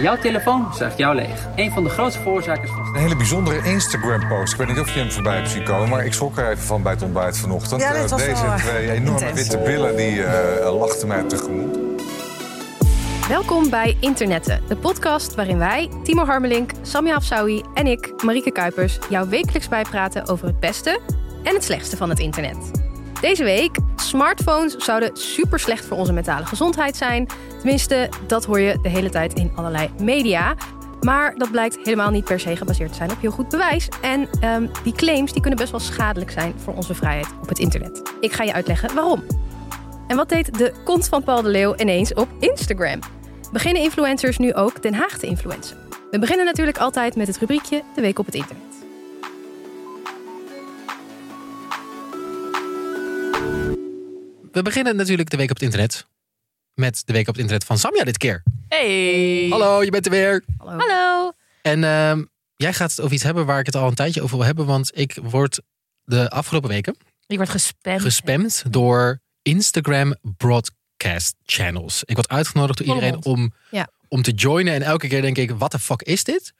[0.00, 1.48] Jouw telefoon zuigt jou leeg.
[1.56, 2.86] Een van de grootste veroorzakers van...
[2.86, 4.52] Een hele bijzondere Instagram-post.
[4.52, 5.88] Ik weet niet of je hem voorbij hebt zien komen...
[5.88, 7.80] maar ik schrok er even van bij het ontbijt vanochtend.
[7.80, 11.22] Ja, dit Eh, was Deze wel, eh, twee enorme witte billen die eh, lachten mij
[11.22, 11.78] tegemoet.
[13.28, 18.98] Welkom bij Internetten, de podcast waarin wij, Timo Harmelink, Samia Afsawi en ik, Marieke Kuipers,
[19.08, 21.00] jou wekelijks bijpraten over het beste
[21.42, 22.70] en het slechtste van het internet.
[23.20, 23.76] Deze week,
[24.10, 27.28] smartphones zouden super slecht voor onze mentale gezondheid zijn.
[27.56, 30.54] Tenminste, dat hoor je de hele tijd in allerlei media.
[31.00, 33.88] Maar dat blijkt helemaal niet per se gebaseerd te zijn op heel goed bewijs.
[34.00, 37.58] En ehm, die claims die kunnen best wel schadelijk zijn voor onze vrijheid op het
[37.58, 38.02] internet.
[38.20, 39.22] Ik ga je uitleggen waarom.
[40.08, 42.98] En wat deed de kont van Paul de Leeuw ineens op Instagram?
[43.52, 45.76] Beginnen influencers nu ook Den Haag te influencen?
[46.10, 48.69] We beginnen natuurlijk altijd met het rubriekje De Week op het Internet.
[54.52, 56.06] We beginnen natuurlijk de week op het internet.
[56.74, 58.42] Met de week op het internet van Samia dit keer.
[58.68, 59.46] Hey.
[59.50, 60.44] Hallo, je bent er weer.
[60.58, 60.78] Hallo.
[60.78, 61.32] Hallo.
[61.62, 62.24] En ehm,
[62.56, 64.66] jij gaat het over iets hebben waar ik het al een tijdje over wil hebben.
[64.66, 65.60] Want ik word
[66.04, 68.00] de afgelopen weken Ik word gespamd.
[68.00, 72.02] gespamd door Instagram broadcast channels.
[72.04, 73.88] Ik word uitgenodigd door iedereen om, Ja.
[74.08, 74.74] om te joinen.
[74.74, 76.52] En elke keer denk ik, wat de fuck is dit?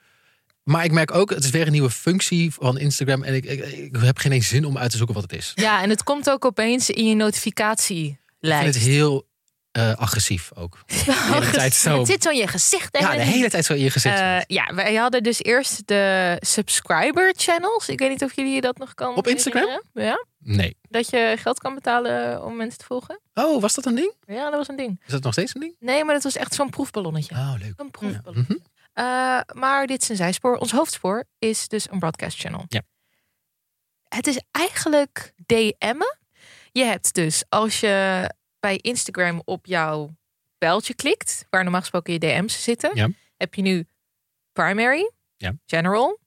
[0.70, 3.22] Maar ik merk ook, het is weer een nieuwe functie van Instagram.
[3.22, 5.52] En ik, ik, ik heb geen eens zin om uit te zoeken wat het is.
[5.54, 8.18] Ja, en het komt ook opeens in je notificatielijst.
[8.40, 9.28] Ik vind het heel
[9.72, 10.78] eh, agressief ook.
[10.86, 10.94] De
[11.32, 11.98] hele tijd zo.
[11.98, 12.98] Het zit zo in je gezicht.
[12.98, 14.18] Ja, de hele tijd zo in je gezicht.
[14.18, 17.88] Eh, ja, wij hadden dus eerst de subscriber channels.
[17.88, 19.62] Ik weet niet of jullie dat nog kan Op Instagram?
[19.62, 20.16] herinneren.
[20.38, 20.76] Ja, nee.
[20.88, 23.20] dat je geld kan betalen om mensen te volgen.
[23.34, 24.14] Oh, was dat een ding?
[24.26, 25.00] Ja, dat was een ding.
[25.06, 25.76] Is dat nog steeds een ding?
[25.78, 27.34] Nee, maar dat was echt zo'n proefballonnetje.
[27.34, 27.72] Oh, leuk.
[27.76, 28.54] Een proefballonnetje.
[28.54, 28.68] Mhm.
[29.00, 30.56] Eh, maar dit is een zijspoor.
[30.56, 32.64] Ons hoofdspoor is dus een broadcast channel.
[32.68, 32.82] Ja.
[34.08, 36.18] Het is eigenlijk DM'en.
[36.72, 38.26] Je hebt dus als je
[38.60, 40.16] bij Instagram op jouw
[40.58, 43.08] pijltje klikt, waar normaal gesproken je DM's zitten, Ja.
[43.36, 43.86] heb je nu
[44.52, 45.52] primary, Ja.
[45.66, 46.18] general,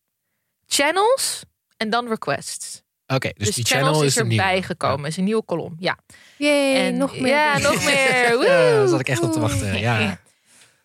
[0.66, 1.44] channels
[1.78, 2.82] en dan requests.
[3.08, 4.38] Oké, dus, Dus, die channels channel is is nieuw.
[4.40, 5.06] erbij gekomen.
[5.10, 5.76] is een nieuwe kolom.
[5.80, 5.98] Ja.
[6.38, 7.28] Yay, En nog meer.
[7.28, 8.24] Ja, nog meer.
[8.30, 8.46] Ja, Woe!
[8.46, 9.80] daar zat ik echt op te wachten.
[9.80, 10.20] Ja.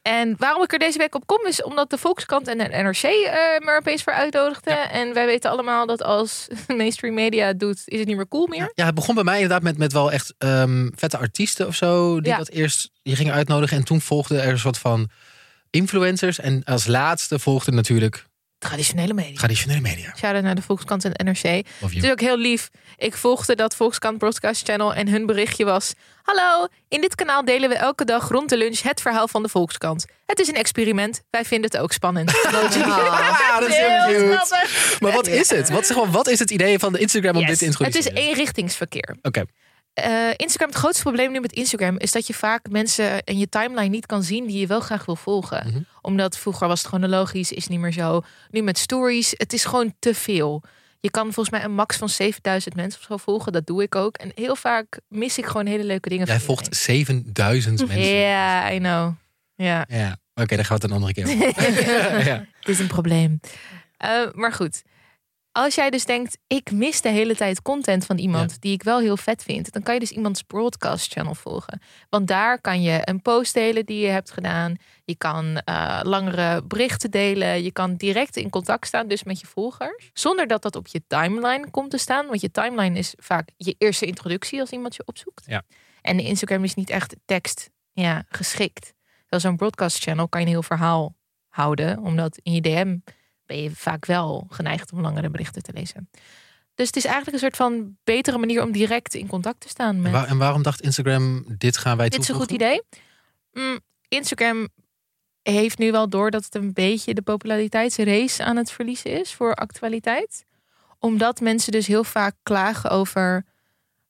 [0.03, 3.03] En waarom ik er deze week op kom is omdat de Volkskrant en de NRC
[3.03, 4.91] eh me er opeens voor uitnodigden.
[4.91, 8.47] En wij weten allemaal dat als mainstream media het doet, is het niet meer cool
[8.47, 8.73] meer.
[8.75, 12.21] ja, het begon bij mij inderdaad met, met wel echt ehm, vette artiesten of zo.
[12.21, 12.37] Die Ja.
[12.39, 13.77] dat eerst je gingen uitnodigen.
[13.77, 15.11] En toen volgden er een soort van
[15.71, 16.39] influencers.
[16.39, 18.27] En als laatste volgde natuurlijk
[18.59, 19.37] Traditionele media.
[19.37, 20.13] traditionele media.
[20.17, 21.43] Shout-out naar de Volkskrant en NRC.
[21.43, 21.65] Het
[22.05, 22.69] is ook heel lief.
[22.97, 25.93] Ik volgde dat Volkskrant Broadcast Channel en hun berichtje was...
[26.23, 29.49] Hallo, in dit kanaal delen we elke dag rond de lunch het verhaal van de
[29.49, 30.05] Volkskrant.
[30.27, 31.23] Het is een experiment.
[31.31, 32.29] Wij vinden het ook spannend.
[32.51, 32.65] Dat
[33.69, 35.01] is heel schattig.
[35.01, 35.71] Maar wat is het?
[35.71, 37.59] Wat, zeg maar, wat is het idee van de Instagram om Yes.
[37.59, 38.31] dit te Het is introduceren?
[38.31, 39.17] eenrichtingsverkeer.
[39.23, 39.45] Oké,
[39.95, 43.49] Eh, Instagram, het grootste probleem nu met Instagram is dat je vaak mensen in je
[43.49, 45.67] timeline niet kan zien die je wel graag wil volgen.
[45.67, 45.79] Mhm.
[46.09, 48.23] Omdat vroeger was het chronologisch, is niet meer zo.
[48.51, 50.63] Nu met stories, het is gewoon te veel.
[51.01, 53.53] Je kan volgens mij een max van 7000 mensen of zo volgen.
[53.53, 54.17] Dat doe ik ook.
[54.17, 56.27] En heel vaak mis ik gewoon hele leuke dingen.
[56.27, 58.01] jij volgt 7000 iedereen.
[58.01, 58.17] mensen.
[58.17, 59.13] Ja, I know.
[59.55, 62.27] Ja, Ja, oké, daar gaan we het een andere keer over.
[62.33, 62.47] ja.
[62.61, 63.41] het is een probleem.
[63.97, 64.83] Eh, maar goed.
[65.59, 68.57] Als jij dus denkt, ik mis de hele tijd content van iemand Ja.
[68.61, 71.81] die ik wel heel vet vind, dan kan je dus iemands broadcast channel volgen.
[72.09, 74.77] Want daar kan je een post delen die je hebt gedaan.
[75.05, 77.63] Je kan eh, langere berichten delen.
[77.63, 80.11] Je kan direct in contact staan, dus met je volgers.
[80.13, 82.27] Zonder dat dat op je timeline komt te staan.
[82.27, 85.45] Want je timeline is vaak je eerste introductie als iemand je opzoekt.
[85.47, 85.63] Ja.
[86.03, 88.95] En de Instagram is niet echt tekst ja, geschikt.
[89.29, 91.17] Zo'n broadcast channel kan je een heel verhaal
[91.49, 91.99] houden.
[91.99, 92.97] Omdat in je DM
[93.49, 96.11] ben je vaak wel geneigd om langere berichten te lezen.
[96.75, 99.95] Dus het is eigenlijk een soort van betere manier om direct in contact te staan
[99.95, 100.13] En, met.
[100.13, 102.83] waar- en waarom dacht Instagram, dit gaan wij Dit is een goed idee.
[103.53, 104.69] Mm, Instagram
[105.43, 109.55] heeft nu wel door dat het een beetje de populariteitsrace aan het verliezen is voor
[109.55, 110.45] actualiteit.
[110.99, 113.45] Omdat mensen dus heel vaak klagen over: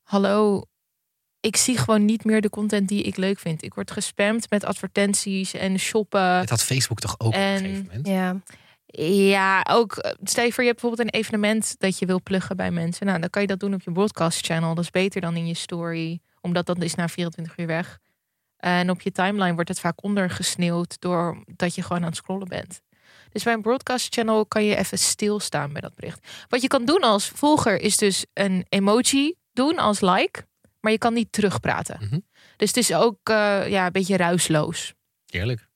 [0.02, 0.62] hallo,
[1.40, 3.62] ik zie gewoon niet meer de content die ik leuk vind.
[3.62, 6.20] Ik word gespamd met advertenties en shoppen.
[6.38, 8.06] Het had Facebook toch ook op een En- gegeven moment?
[8.06, 8.36] Ja.
[8.96, 12.56] Ja, ook eh, stel je voor je hebt bijvoorbeeld een evenement dat je wil pluggen
[12.56, 13.06] bij mensen.
[13.06, 14.74] Nou, dan kan je dat doen op je broadcast channel.
[14.74, 17.98] Dat is beter dan in je story, omdat dat is na 24 uur weg.
[18.56, 22.80] En op je timeline wordt het vaak ondergesneeuwd doordat je gewoon aan het scrollen bent.
[23.32, 26.26] Dus bij een broadcast channel kan je even stilstaan bij dat bericht.
[26.48, 30.46] Wat je kan doen als volger is dus een emoji doen als like,
[30.80, 31.98] maar je kan niet terugpraten.
[32.00, 32.18] Mhm.
[32.56, 34.94] Dus het is ook eh, ja, een beetje ruisloos.
[35.26, 35.68] Heerlijk.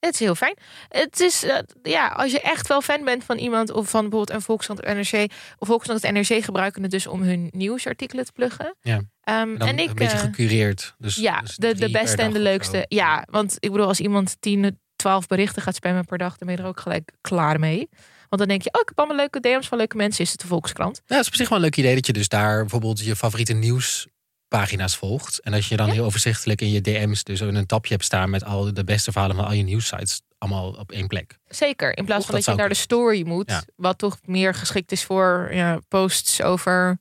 [0.00, 0.56] Het is heel fijn.
[0.88, 4.36] Het is, eh, ja, als je echt wel fan bent van iemand of van bijvoorbeeld
[4.36, 5.30] een Volkskrant NRC.
[5.58, 8.76] Of Volkskrant NRC gebruiken het dus om hun nieuwsartikelen te pluggen.
[8.80, 9.00] Ja.
[9.22, 10.94] Ehm, En, ik, een beetje eh, gecureerd.
[10.98, 12.84] Dus, ja, dus de, de beste en de leukste.
[12.88, 16.56] Ja, want ik bedoel, als iemand tien twaalf berichten gaat spammen per dag, dan ben
[16.56, 17.88] je er ook gelijk klaar mee.
[18.28, 20.24] Want dan denk je, oh, ik heb allemaal leuke DM's van leuke mensen.
[20.24, 21.00] Is het de Volkskrant?
[21.06, 23.16] Ja, het is op zich wel een leuk idee dat je dus daar bijvoorbeeld je
[23.16, 23.52] favoriete
[24.48, 25.40] nieuwspagina's volgt.
[25.40, 28.44] En als je dan heel overzichtelijk in je DM's dus een tapje hebt staan met
[28.44, 31.38] al de beste verhalen van al je nieuwsites allemaal op één plek.
[31.48, 31.96] Zeker.
[31.96, 33.50] In plaats van dat dat, je naar de story moet.
[33.50, 33.62] Ja.
[33.76, 36.98] Wat toch meer geschikt is voor ja, posts over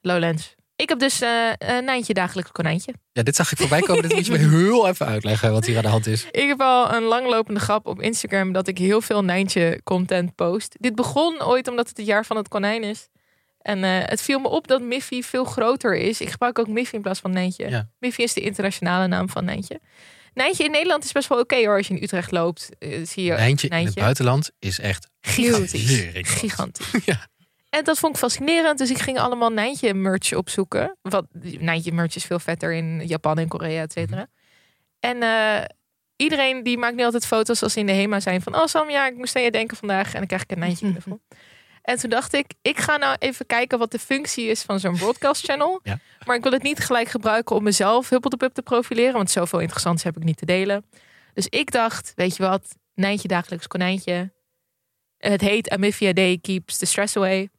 [0.00, 0.54] Lowlands.
[0.76, 2.94] Ik heb dus eh een Nijntje dagelijks konijntje.
[3.12, 4.02] Ja, dit zag ik voorbij komen.
[4.02, 6.26] Dit moet je me heel even uitleggen wat hier aan de hand is.
[6.30, 10.76] Ik heb al een langlopende grap op Instagram dat ik heel veel Nijntje content post.
[10.80, 13.08] Dit begon ooit omdat het het jaar van het konijn is.
[13.64, 16.20] En eh, het viel me op dat Miffy veel groter is.
[16.20, 17.68] Ik gebruik ook Miffy in plaats van Nijntje.
[17.68, 17.88] Ja.
[17.98, 19.80] Miffy is de internationale naam van Nijntje.
[20.34, 21.76] Nijntje in Nederland is best wel oké hoor.
[21.76, 26.06] Als je in Utrecht loopt, eh, zie je Nijntje in het buitenland is echt Gigantisch.
[26.12, 26.90] Gigantisch.
[27.04, 27.26] Ja.
[27.70, 28.78] En dat vond ik fascinerend.
[28.78, 30.96] Dus ik ging allemaal Nijntje merch opzoeken.
[31.02, 31.26] Wat
[31.58, 34.26] Nijntje merch is veel vetter in Japan en Korea, et cetera.
[35.00, 35.64] En eh,
[36.16, 38.42] iedereen die maakt nu altijd foto's als ze in de HEMA zijn.
[38.42, 40.12] Van, oh Sam, ja, ik moest aan je denken vandaag.
[40.12, 41.20] En dan krijg ik een Nijntje knuffel.
[41.84, 44.96] En toen dacht ik, ik ga nou even kijken wat de functie is van zo'n
[44.96, 45.80] broadcast channel.
[45.82, 45.98] Ja.
[46.26, 49.12] Maar ik wil het niet gelijk gebruiken om mezelf Huppeldepup te profileren.
[49.12, 50.84] Want zoveel interessants heb ik niet te delen.
[51.34, 54.32] Dus ik dacht, weet je wat, Nijntje dagelijks konijntje.
[55.18, 57.50] Het heet Amphia Day Keeps the Stress Away.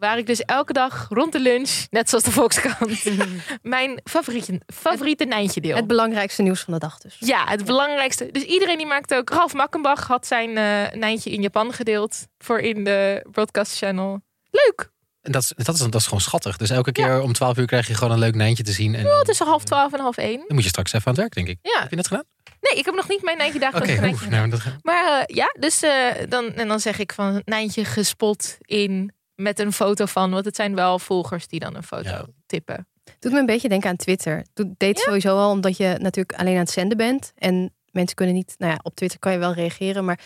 [0.00, 3.04] Waar ik dus elke dag rond de lunch, net zoals de Volkskrant,
[3.62, 5.76] mijn favoriete, favoriete Nijntje deel.
[5.76, 7.16] Het belangrijkste nieuws van de dag dus.
[7.18, 8.28] Ja, het belangrijkste.
[8.32, 9.30] Dus iedereen die maakt ook.
[9.30, 14.20] Ralf Makkenbach had zijn eh Nijntje in Japan gedeeld voor in de broadcast channel.
[14.50, 14.90] Leuk.
[15.20, 16.56] En dat, is, dat, is, dat is gewoon schattig.
[16.56, 18.94] Dus elke keer om 12 uur krijg je gewoon een leuk nijntje te zien.
[18.94, 20.36] En Oh, tussen half twaalf en half één.
[20.36, 21.58] dan moet je straks even aan het werk, denk ik.
[21.62, 21.80] Ja.
[21.80, 22.24] Heb je dat gedaan?
[22.60, 24.50] Nee, ik heb nog niet mijn Nijntje konijntje nou, gedaan.
[24.50, 29.12] dat, Maar eh, ja, dus eh, dan, en dan zeg ik van Nijntje gespot in
[29.40, 30.30] met een foto van.
[30.30, 32.26] Want het zijn wel volgers die dan een foto Ja.
[32.46, 32.86] tippen.
[33.18, 34.44] Doet me een beetje denken aan Twitter.
[34.54, 37.32] Doet deed sowieso al omdat je natuurlijk alleen aan het zenden bent.
[37.36, 40.04] En mensen kunnen niet, nou ja, op Twitter kan je wel reageren.
[40.04, 40.20] Maar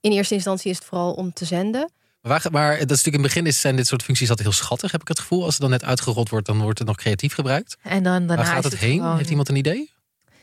[0.00, 1.92] in eerste instantie is het vooral om te zenden.
[2.20, 4.48] Maar, waar- maar dat is natuurlijk in het begin is, zijn dit soort functies altijd
[4.48, 5.42] heel schattig, heb ik het gevoel.
[5.44, 7.76] Als het dan net uitgerold wordt, dan wordt het nog creatief gebruikt.
[7.82, 8.98] En dan daarna Waar gaat het heen?
[8.98, 9.92] gewoon- Heeft iemand een idee?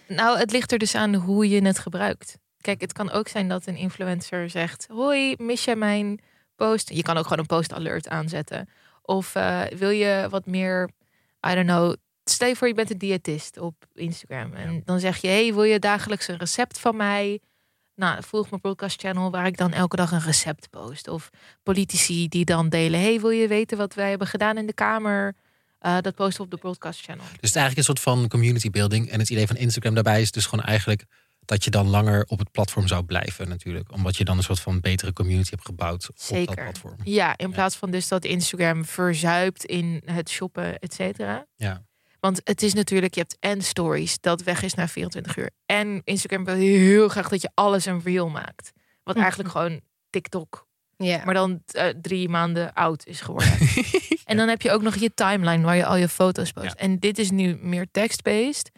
[0.07, 2.37] Nou, het ligt er dus aan hoe je het gebruikt.
[2.61, 6.19] Kijk, het kan ook zijn dat een influencer zegt: Hoi, mis jij mijn
[6.57, 6.89] post?
[6.89, 8.69] Je kan ook gewoon een post alert aanzetten.
[9.01, 10.89] Of eh, wil je wat meer,
[11.49, 11.95] I don't know.
[12.23, 14.53] Stel je voor, je bent een diëtist op Instagram.
[14.53, 17.39] En dan zeg je: Hey, wil je dagelijks een recept van mij?
[17.95, 21.07] Nou, volg mijn podcast channel waar ik dan elke dag een recept post.
[21.07, 21.29] Of
[21.63, 25.35] politici die dan delen: Hey, wil je weten wat wij hebben gedaan in de Kamer?
[25.79, 27.23] Eh, dat posten we op de podcast channel.
[27.23, 29.09] Dus het is eigenlijk een soort van community building.
[29.09, 31.05] En het idee van Instagram daarbij is dus gewoon eigenlijk
[31.47, 33.91] dat je dan langer op het platform zou blijven natuurlijk.
[33.93, 36.55] Omdat je dan een soort van betere community hebt gebouwd op dat Zeker.
[36.55, 36.95] platform.
[37.03, 37.53] Ja, in Ja.
[37.53, 41.45] plaats van dus dat Instagram verzuipt in het shoppen, et cetera.
[41.55, 41.85] Ja.
[42.19, 45.49] Want het is natuurlijk, je hebt en stories, dat weg is na 24 uur.
[45.65, 48.71] En Instagram wil heel graag dat je alles een reel maakt.
[49.03, 49.23] Wat Mhm.
[49.23, 50.67] eigenlijk gewoon TikTok,
[50.97, 51.21] Ja.
[51.25, 53.57] maar dan eh, drie maanden oud is geworden.
[54.25, 56.65] En dan heb je ook nog je timeline waar je al je foto's post.
[56.65, 56.73] Ja.
[56.75, 58.71] En dit is nu meer text-based.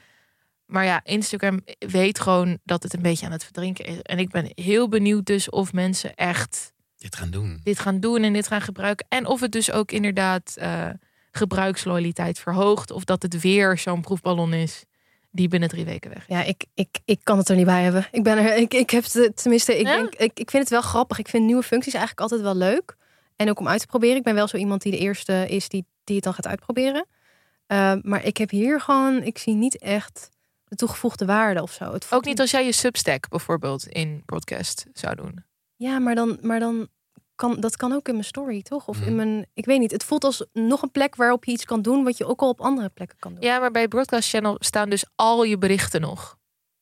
[0.69, 4.01] Maar ja, Instagram weet gewoon dat het een beetje aan het verdrinken is.
[4.01, 7.59] En ik ben heel benieuwd dus of mensen echt Dit gaan doen.
[7.63, 9.05] dit gaan doen en dit gaan gebruiken.
[9.09, 10.87] En of het dus ook inderdaad eh,
[11.31, 12.91] gebruiksloyaliteit verhoogt.
[12.91, 14.83] Of dat het weer zo'n proefballon is
[15.31, 16.35] die binnen drie weken weg is.
[16.35, 18.07] Ja, ik, ik, ik kan het er niet bij hebben.
[18.11, 19.95] Ik ben er, ik, ik heb het, tenminste, ik, Ja?
[19.97, 21.19] denk, ik, ik vind het wel grappig.
[21.19, 22.95] Ik vind nieuwe functies eigenlijk altijd wel leuk.
[23.35, 24.15] En ook om uit te proberen.
[24.17, 27.05] Ik ben wel zo iemand die de eerste is die, die het dan gaat uitproberen.
[27.67, 30.29] Uh, maar ik heb hier gewoon, ik zie niet echt
[30.69, 31.91] de toegevoegde waarde of zo.
[31.93, 35.43] Het Ook niet als jij je Substack bijvoorbeeld in podcast zou doen.
[35.75, 36.87] Ja, maar dan, maar dan
[37.35, 38.87] kan dat kan ook in mijn story, toch?
[38.87, 39.07] Of Mhm.
[39.07, 39.91] in mijn, ik weet niet.
[39.91, 42.49] Het voelt als nog een plek waarop je iets kan doen wat je ook al
[42.49, 43.43] op andere plekken kan doen.
[43.43, 46.37] Ja, maar bij Broadcast Channel staan dus al je berichten nog.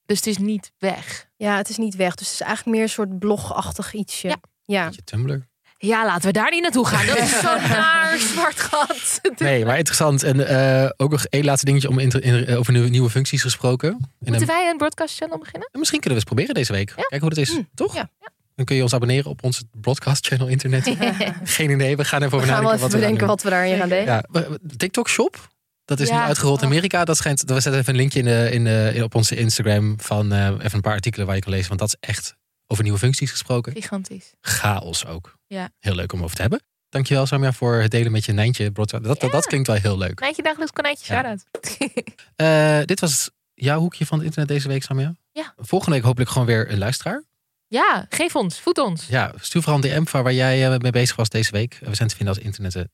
[0.06, 1.30] Dus het is niet weg.
[1.36, 2.16] Ja, het is niet weg.
[2.16, 4.28] Dus het is eigenlijk meer een soort blogachtig ietsje.
[4.28, 4.38] Ja.
[4.64, 4.86] Ja.
[4.86, 5.48] Beetje Tumblr.
[5.78, 7.06] Ja, laten we daar niet naartoe gaan.
[7.06, 9.22] Dat is zo'n naar zwart gat.
[9.38, 10.24] Nee, maar interessant.
[10.24, 13.90] En eh, ook nog één laatste dingetje om in- over nieuwe, nieuwe functies gesproken.
[13.90, 15.70] En Moeten wij een Broadcast Channel beginnen?
[15.72, 16.94] misschien kunnen we eens proberen deze week.
[16.96, 17.50] Kijken hoe dat is.
[17.50, 17.96] Hm, Toch?
[17.96, 18.10] ja.
[18.56, 20.84] Dan kun je ons abonneren op onze broadcast channel internet.
[21.44, 21.98] Geen idee.
[21.98, 23.28] We gaan even We over gaan wel nadenken even wat we gaan bedenken doen.
[23.28, 24.06] wat we daarin gaan delen.
[24.52, 25.48] Ja, TikTok Shop.
[25.86, 26.72] Dat is nu uitgerold in Oh.
[26.72, 27.06] Amerika.
[27.06, 27.44] Dat schijnt.
[27.46, 30.46] We zetten even een linkje in de, in de, in- op onze Instagram van eh,
[30.48, 31.68] even een paar artikelen waar je kan lezen.
[31.68, 32.36] Want dat is echt
[32.68, 33.74] over nieuwe functies gesproken.
[33.74, 34.34] Gigantisch.
[34.42, 35.38] Chaos ook.
[35.48, 35.70] Ja.
[35.80, 36.62] Heel leuk om over te hebben.
[36.90, 38.72] Dankjewel Samia voor het delen met je Nijntje.
[38.72, 40.20] Dat, dat, dat klinkt wel heel leuk.
[40.20, 41.22] Nijntje dagelijks konijntje, Ja.
[41.22, 41.46] shout-out.
[42.36, 45.16] Eh, dit was jouw hoekje van het internet deze week, Samia.
[45.32, 45.54] Ja.
[45.58, 47.24] Volgende week hopelijk gewoon weer een luisteraar.
[47.68, 49.08] Ja, geef ons, voed ons.
[49.08, 51.80] Ja, stuur vooral een DM van waar jij eh, mee bezig was deze week.
[51.84, 52.90] We zijn te vinden als internet De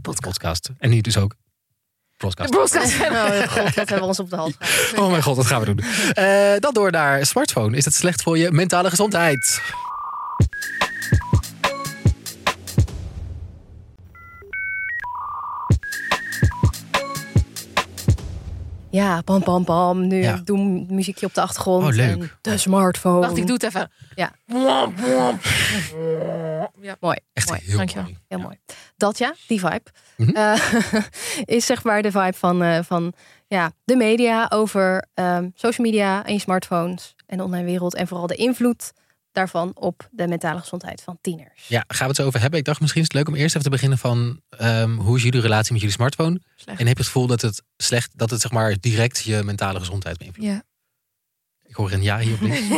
[0.00, 0.20] podcast.
[0.22, 0.70] podcast.
[0.78, 1.34] En nu dus ook.
[2.16, 2.50] Broadcast.
[2.52, 2.94] De broadcast.
[3.04, 4.58] Oh god, wat hebben we ons op de gehouden.
[4.96, 5.78] Oh mijn god, wat gaan we doen?
[6.12, 7.76] Eh, dan door naar smartphone.
[7.76, 9.60] Is het slecht voor je mentale gezondheid?
[18.94, 20.06] Ja, pam pam pam.
[20.06, 20.40] Nu Ja.
[20.44, 20.58] doe
[20.88, 21.84] muziekje op de achtergrond.
[21.84, 22.10] Oh, leuk.
[22.22, 23.20] En de smartphone.
[23.20, 23.90] Wacht, ik doe het even.
[24.14, 24.32] Ja.
[26.80, 26.96] Ja.
[27.00, 27.18] Mooi.
[27.32, 27.60] Echt mooi.
[27.64, 28.04] heel dankjewel.
[28.04, 28.18] mooi.
[28.28, 28.56] Heel mooi.
[28.96, 29.82] Dat ja, die vibe.
[30.16, 30.36] Mhm.
[30.36, 30.60] eh,
[31.56, 33.12] is zeg maar de vibe van, eh, van
[33.46, 37.94] ja, de media over ehm, social media en je smartphones en de online wereld.
[37.94, 38.92] En vooral de invloed
[39.34, 41.68] daarvan op de mentale gezondheid van tieners.
[41.68, 42.58] Ja, gaan we het zo over hebben?
[42.58, 45.22] Ik dacht misschien is het leuk om eerst even te beginnen van ehm, hoe is
[45.22, 46.40] jullie relatie met jullie smartphone?
[46.56, 46.80] Slecht.
[46.80, 49.78] En heb je het gevoel dat het slecht, dat het zeg maar direct je mentale
[49.78, 50.50] gezondheid beïnvloedt?
[50.50, 50.62] Ja.
[51.62, 52.68] Ik hoor een ja hier op links.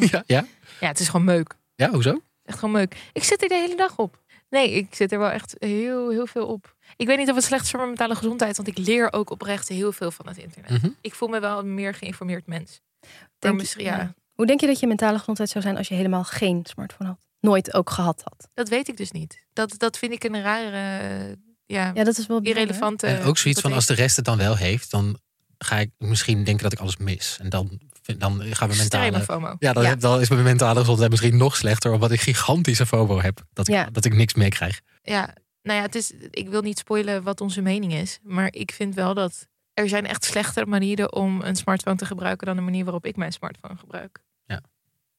[0.12, 0.46] ja, ja?
[0.80, 1.54] ja, het is gewoon meuk.
[1.74, 2.20] ja, hoezo?
[2.44, 2.96] Echt gewoon meuk.
[3.12, 4.24] Ik zit er de hele dag op.
[4.50, 6.74] Nee, ik zit er wel echt heel, heel veel op.
[6.96, 9.30] Ik weet niet of het slecht is voor mijn mentale gezondheid, want ik leer ook
[9.30, 10.70] oprecht heel veel van het internet.
[10.70, 10.88] Mhm.
[11.00, 12.80] Ik voel me wel een meer geïnformeerd mens.
[13.00, 14.14] Maar Denk- misschien, ja, ja.
[14.36, 17.26] Hoe denk je dat je mentale gezondheid zou zijn als je helemaal geen smartphone had?
[17.40, 18.48] Nooit ook gehad had.
[18.54, 19.44] dat weet ik dus niet.
[19.52, 21.32] Dat, dat vind ik een rare, eh,
[21.66, 22.46] ja, Ja, dat is wel bijzonder.
[22.62, 23.06] irrelevante.
[23.06, 25.18] En ook zoiets van als de rest het dan wel heeft, dan
[25.58, 27.38] ga ik misschien denken dat ik alles mis.
[27.40, 27.80] En dan,
[28.18, 29.24] dan gaan we Extreme mentale...
[29.24, 29.56] FOMO.
[29.58, 29.94] Ja, dan, Ja.
[29.94, 33.44] dan is mijn mentale gezondheid misschien nog slechter, omdat ik gigantische FOMO heb.
[33.52, 33.88] Dat ik, Ja.
[33.92, 34.80] dat ik niks meekrijg.
[35.02, 38.18] Ja, nou ja, het is, ik wil niet spoilen wat onze mening is.
[38.22, 42.46] Maar ik vind wel dat er zijn echt slechtere manieren om een smartphone te gebruiken
[42.46, 44.24] dan de manier waarop ik mijn smartphone gebruik.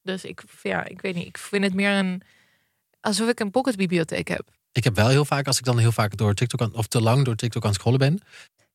[0.08, 1.28] Dus ik, ja, ik weet niet.
[1.28, 2.22] Ik vind het meer een
[3.02, 4.50] alsof ik een pocketbibliotheek heb.
[4.72, 7.02] Ik heb wel heel vaak, als ik dan heel vaak door TikTok aan, of te
[7.02, 8.20] lang door TikTok aan het scrollen ben,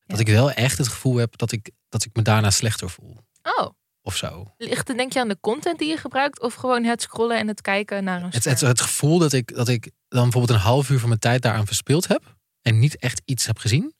[0.05, 3.17] dat ik wel echt het gevoel heb dat ik, dat ik me daarna slechter voel.
[3.43, 3.69] Oh,
[4.01, 4.53] Of zo.
[4.57, 7.47] ligt het denk je aan de content die je gebruikt of gewoon het scrollen en
[7.47, 10.65] het kijken naar een Het, het, het gevoel dat ik, dat ik dan bijvoorbeeld een
[10.65, 12.35] half uur van mijn tijd daaraan verspild heb.
[12.61, 13.93] En niet echt iets heb gezien.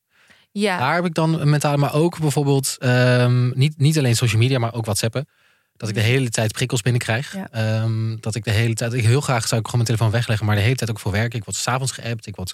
[0.51, 4.41] ja, Daar heb ik dan een mentale, maar ook bijvoorbeeld ehm, niet, niet alleen social
[4.41, 5.27] media, maar ook WhatsAppen.
[5.77, 7.33] Dat ik de hele tijd prikkels binnenkrijg.
[7.35, 7.47] Ja.
[7.51, 10.45] Ehm, dat ik de hele tijd, ik heel graag zou ik gewoon mijn telefoon wegleggen,
[10.45, 11.33] maar de hele tijd ook voor werk.
[11.33, 12.27] Ik word s'avonds geappt.
[12.27, 12.53] Ik word.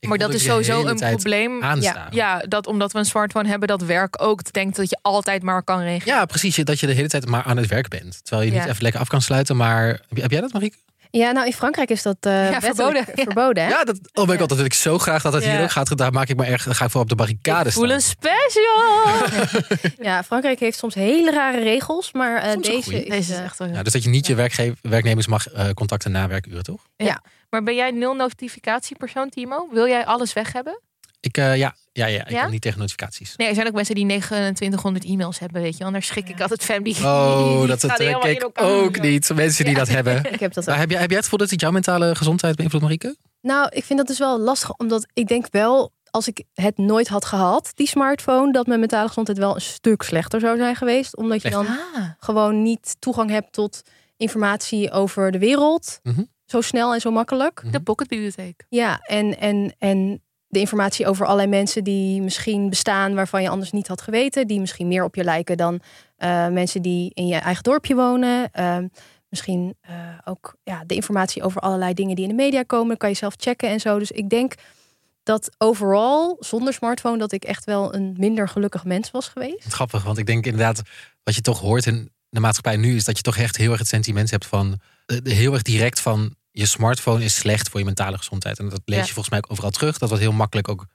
[0.00, 1.62] ik maar dat is sowieso een probleem.
[1.62, 2.08] Aanstaan.
[2.10, 5.62] Ja, dat omdat we een smartphone hebben, dat werk ook denkt dat je altijd maar
[5.62, 6.14] kan regelen.
[6.14, 6.56] Ja, precies.
[6.56, 8.20] Dat je de hele tijd maar aan het werk bent.
[8.24, 8.68] Terwijl je niet Ja.
[8.70, 9.56] even lekker af kan sluiten.
[9.56, 10.76] Maar heb, heb jij dat, Marieke?
[11.14, 13.04] Ja, nou in Frankrijk is dat eh Ja, verboden.
[13.14, 13.62] verboden.
[13.64, 13.68] hè?
[13.68, 15.62] Ja, dat, oh god, dat wil ik zo graag dat het hier Ja.
[15.62, 15.96] ook gaat.
[15.98, 17.94] Daar maak ik me erg, dan ga ik voor op de barricade Ik voel staan.
[17.96, 19.90] een special.
[20.08, 23.58] Ja, Frankrijk heeft soms hele rare regels, maar eh, deze is, Deze is eh, echt
[23.58, 26.62] wel heel Ja, dus dat je niet je werkge- werknemers mag eh, contacten na werkuren,
[26.62, 26.82] toch?
[27.50, 29.68] Maar ben jij nul notificatiepersoon, Timo?
[29.72, 30.80] Wil jij alles weg hebben?
[31.20, 32.42] Ik, eh, ja, ja, ja, ik Ja?
[32.42, 33.36] kan niet tegen notificaties.
[33.36, 35.84] Nee, er zijn ook mensen die 2900 e-mails hebben, weet je.
[35.84, 36.94] Anders schrik ik altijd family.
[37.02, 38.64] Oh, dat het, die eh, helemaal in kijk elkaar.
[38.64, 39.34] ook niet.
[39.34, 40.24] Mensen die dat hebben.
[40.32, 40.66] ik heb dat.
[40.66, 43.16] Maar heb, jij, heb jij het gevoel dat het jouw mentale gezondheid beïnvloedt, Marieke?
[43.40, 47.08] Nou, ik vind dat dus wel lastig, omdat ik denk wel, als ik het nooit
[47.08, 51.16] had gehad, die smartphone, dat mijn mentale gezondheid wel een stuk slechter zou zijn geweest.
[51.16, 53.82] Omdat je dan Ah, gewoon niet toegang hebt tot
[54.16, 56.00] informatie over de wereld.
[56.02, 56.22] Mhm.
[56.46, 57.62] Zo snel en zo makkelijk.
[57.70, 58.66] de pocketbibliotheek.
[58.68, 60.22] Ja, en, en, en
[60.52, 64.46] de informatie over allerlei mensen die misschien bestaan waarvan je anders niet had geweten.
[64.46, 65.80] Die misschien meer op je lijken dan
[66.16, 68.50] eh, mensen die in je eigen dorpje wonen.
[68.52, 68.86] Ehm,
[69.28, 69.94] misschien eh,
[70.24, 72.96] ook ja, de informatie over allerlei dingen die in de media komen.
[72.96, 73.98] kan je zelf checken en zo.
[73.98, 74.54] Dus ik denk
[75.22, 79.72] dat overal, zonder smartphone, dat ik echt wel een minder gelukkig mens was geweest.
[79.72, 80.82] Grappig, want ik denk inderdaad,
[81.22, 83.78] wat je toch hoort in de maatschappij nu, is dat je toch echt heel erg
[83.78, 87.86] het sentiment hebt van, eh, heel erg direct van, je smartphone is slecht voor je
[87.86, 88.58] mentale gezondheid.
[88.58, 89.04] En dat lees Ja.
[89.04, 89.98] je volgens mij ook overal terug.
[89.98, 90.86] Dat wordt heel makkelijk ook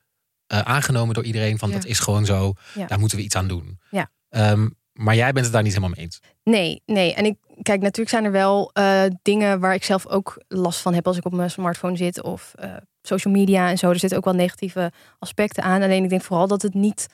[0.48, 1.76] eh, aangenomen door iedereen, van Ja.
[1.76, 2.54] dat is gewoon zo,
[2.88, 3.80] daar moeten we iets aan doen.
[3.90, 4.10] Ja.
[4.30, 6.20] Ehm, maar jij bent het daar niet helemaal mee eens.
[6.44, 7.14] Nee, nee.
[7.14, 10.94] En ik kijk, natuurlijk zijn er wel eh, dingen waar ik zelf ook last van
[10.94, 12.72] heb als ik op mijn smartphone zit of eh,
[13.02, 13.90] social media en zo.
[13.90, 15.82] Er zitten ook wel negatieve aspecten aan.
[15.82, 17.08] Alleen ik denk vooral dat het niet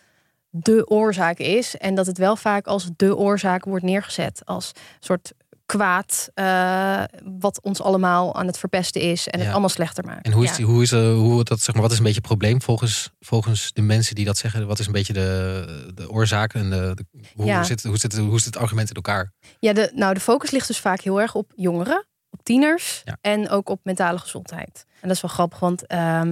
[0.50, 5.34] de oorzaak is en dat het wel vaak als de oorzaak wordt neergezet als soort
[5.78, 7.04] kwaad eh,
[7.40, 9.44] wat ons allemaal aan het verpesten is en Ja.
[9.44, 10.26] het allemaal slechter maakt.
[10.26, 10.56] En hoe is, Ja.
[10.56, 13.10] die, hoe is eh, hoe dat, zeg maar, wat is een beetje het probleem volgens,
[13.20, 14.68] volgens de mensen die dat zeggen?
[14.68, 17.64] Wat is een beetje de, de oorzaak en de, de- hoe, Ja.
[17.64, 19.32] zit, hoe, zit, hoe zit het argument in elkaar?
[19.60, 23.50] Ja, de, nou, de focus ligt dus vaak heel erg op jongeren, op tieners en
[23.50, 24.86] ook op mentale gezondheid.
[25.02, 26.32] En dat is wel grappig, want ehm,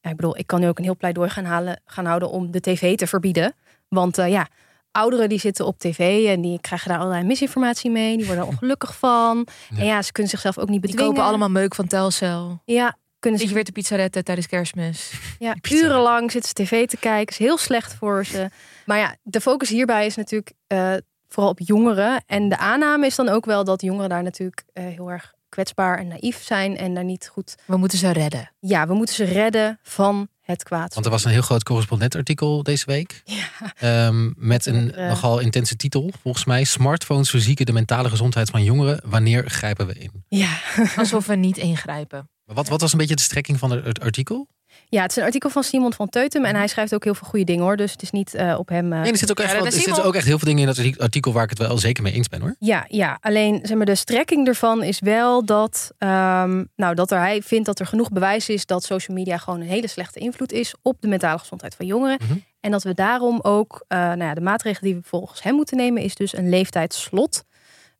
[0.00, 2.60] ik bedoel, ik kan nu ook een heel pleidooi gaan, halen, gaan houden om de
[2.60, 3.54] tv te verbieden.
[3.88, 4.46] Want eh, ja,
[4.92, 8.16] ouderen die zitten op tv en die krijgen daar allerlei misinformatie mee.
[8.16, 9.46] Die worden er ongelukkig van.
[9.70, 9.78] Ja.
[9.80, 11.12] En ja, ze kunnen zichzelf ook niet Die bedwingen.
[11.14, 12.60] kopen allemaal meuk van Telcel.
[12.64, 15.12] Ja, kunnen ze je weer te pizzaretten tijdens kerstmis.
[15.38, 17.32] ja, urenlang zitten ze tv te kijken.
[17.32, 18.48] Is heel slecht voor ze.
[18.86, 20.92] Maar ja, de focus hierbij is natuurlijk eh,
[21.28, 22.22] vooral op jongeren.
[22.26, 25.98] En de aanname is dan ook wel dat jongeren daar natuurlijk eh, heel erg kwetsbaar
[25.98, 26.76] en naïef zijn.
[26.76, 27.54] En daar niet goed...
[27.66, 28.50] We moeten ze redden.
[28.58, 30.94] Ja, we moeten ze redden van het kwaad.
[30.94, 33.22] Want er was een heel groot correspondentartikel deze week.
[33.32, 33.72] Ja.
[33.76, 36.64] Ehm, met een eh, nogal intense titel, volgens mij.
[36.64, 39.00] Smartphones verzieken de mentale gezondheid van jongeren.
[39.04, 40.10] Wanneer grijpen we in?
[40.28, 40.58] Ja.
[40.96, 42.30] Alsof we niet ingrijpen.
[42.44, 44.48] Maar Wat, wat was een beetje de strekking van het artikel?
[44.92, 46.44] Ja, het is een artikel van Simon van Teutem.
[46.44, 47.76] En hij schrijft ook heel veel goede dingen hoor.
[47.76, 48.92] Dus het is niet eh, op hem.
[48.92, 50.08] eh, Nee, er zitten ook, echt Ja, wel- dat er is zitten Simon.
[50.08, 52.28] ook echt heel veel dingen in dat artikel waar ik het wel zeker mee eens
[52.28, 52.54] ben hoor.
[52.58, 57.18] Ja, ja, alleen zeg maar, de strekking ervan is wel dat, ehm, nou, dat er,
[57.18, 60.52] hij vindt dat er genoeg bewijs is dat social media gewoon een hele slechte invloed
[60.52, 62.18] is op de mentale gezondheid van jongeren.
[62.22, 62.38] Mhm.
[62.60, 65.76] En dat we daarom ook, eh, nou ja, de maatregelen die we volgens hem moeten
[65.76, 67.44] nemen, is dus een leeftijdsslot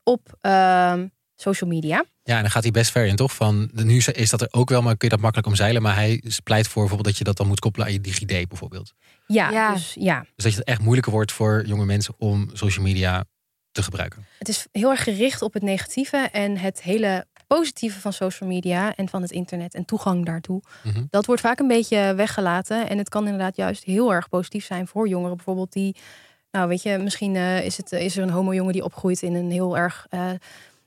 [0.03, 1.07] op ehm,
[1.37, 2.05] social media.
[2.25, 3.33] Ja, en dan gaat hij best ver in, toch?
[3.35, 5.83] Van, nu is dat er ook wel, maar kun je dat makkelijk omzeilen.
[5.83, 8.93] Maar hij pleit voor bijvoorbeeld dat je dat dan moet koppelen aan je DigiD bijvoorbeeld.
[9.27, 9.73] Ja, Ja.
[9.75, 13.25] dus ja, Dus dat je het echt moeilijker wordt voor jonge mensen om social media
[13.73, 14.27] te gebruiken.
[14.39, 18.95] het is heel erg gericht op het negatieve en het hele positieve van social media
[18.95, 20.63] en van het internet en toegang daartoe.
[20.83, 21.05] Mhm.
[21.11, 22.89] Dat wordt vaak een beetje weggelaten.
[22.89, 25.37] En het kan inderdaad juist heel erg positief zijn voor jongeren.
[25.37, 25.97] Bijvoorbeeld die,
[26.51, 29.51] nou weet je, misschien eh, is, het, is er een homo-jongen die opgroeit in een
[29.51, 30.31] heel erg eh,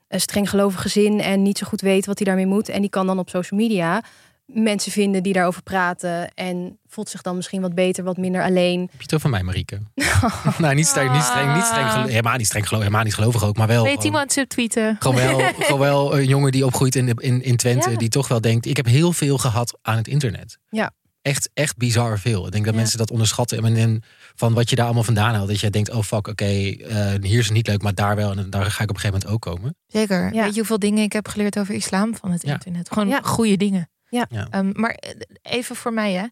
[0.07, 2.69] een streng gelovig gezin en niet zo goed weet wat hij daarmee moet.
[2.69, 4.03] En die kan dan op social media
[4.45, 8.79] mensen vinden die daarover praten en voelt zich dan misschien wat beter, wat minder alleen.
[8.81, 9.79] Heb je het over mij, Marieke?
[10.57, 13.43] nou, niet streng, niet streng, niet streng, gelo- helemaal niet streng, gelo- helemaal niet gelovig
[13.43, 13.83] ook, maar wel.
[13.83, 14.95] Nee, gewoon- aan het subtweeten.
[14.99, 17.89] Gewoon wel, gewoon wel een jongen die opgroeit in, de- in, in Twente.
[17.89, 17.97] Ja.
[17.97, 20.57] Die toch wel denkt, ik heb heel veel gehad aan het internet.
[20.69, 20.91] Ja.
[21.25, 22.45] Echt, echt bizar veel.
[22.45, 22.79] Ik denk dat Ja.
[22.79, 23.75] mensen dat onderschatten.
[23.75, 24.03] En
[24.35, 25.47] van wat je daar allemaal vandaan haalt.
[25.47, 28.31] Dat jij denkt, oh fuck, oké, eh, hier is het niet leuk, maar daar wel.
[28.31, 29.75] En daar ga ik op een gegeven moment ook komen.
[29.87, 30.33] Zeker.
[30.33, 30.43] Ja.
[30.43, 32.53] Weet je hoeveel dingen ik heb geleerd over islam van het Ja.
[32.53, 32.87] internet?
[32.91, 33.19] Gewoon Ja.
[33.23, 33.89] goede dingen.
[34.09, 34.25] Ja.
[34.29, 34.47] Ja.
[34.49, 36.25] Ehm, maar eh, even voor mij, hè.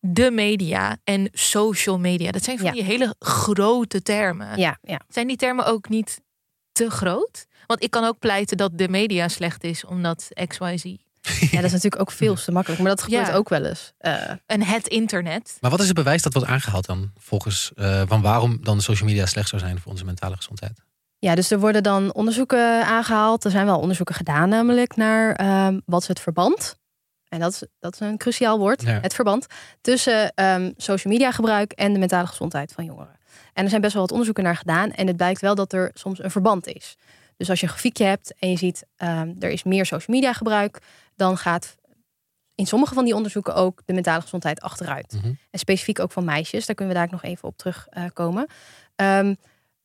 [0.00, 2.30] De media en social media.
[2.30, 2.72] Dat zijn van Ja.
[2.72, 4.58] die hele grote termen.
[4.58, 5.00] Ja, ja.
[5.08, 6.20] Zijn die termen ook niet
[6.72, 7.46] te groot?
[7.66, 10.84] Want ik kan ook pleiten dat de media slecht is, omdat XYZ.
[11.40, 12.80] Ja, dat is natuurlijk ook veel te makkelijk.
[12.82, 13.34] Maar dat gebeurt Ja.
[13.34, 13.92] ook wel eens.
[13.98, 15.56] Eh, En het internet.
[15.60, 17.10] Maar wat is het bewijs dat wordt aangehaald dan?
[17.18, 20.80] Volgens eh, van waarom dan social media slecht zou zijn voor onze mentale gezondheid?
[21.18, 23.44] Ja, dus er worden dan onderzoeken aangehaald.
[23.44, 26.76] Er zijn wel onderzoeken gedaan, namelijk naar ehm, wat is het verband.
[27.28, 28.98] En dat is, dat is een cruciaal woord, Ja.
[29.00, 29.46] het verband
[29.80, 33.16] tussen ehm, social media gebruik en de mentale gezondheid van jongeren.
[33.52, 34.90] En er zijn best wel wat onderzoeken naar gedaan.
[34.90, 36.96] En het blijkt wel dat er soms een verband is.
[37.36, 40.32] Dus als je een grafiekje hebt en je ziet ehm, er is meer social media
[40.32, 40.78] gebruik,
[41.16, 41.74] dan gaat
[42.54, 45.12] in sommige van die onderzoeken ook de mentale gezondheid achteruit.
[45.12, 45.32] Mhm.
[45.50, 48.46] En specifiek ook van meisjes, daar kunnen we daar nog even op terugkomen.
[48.96, 49.34] Ehm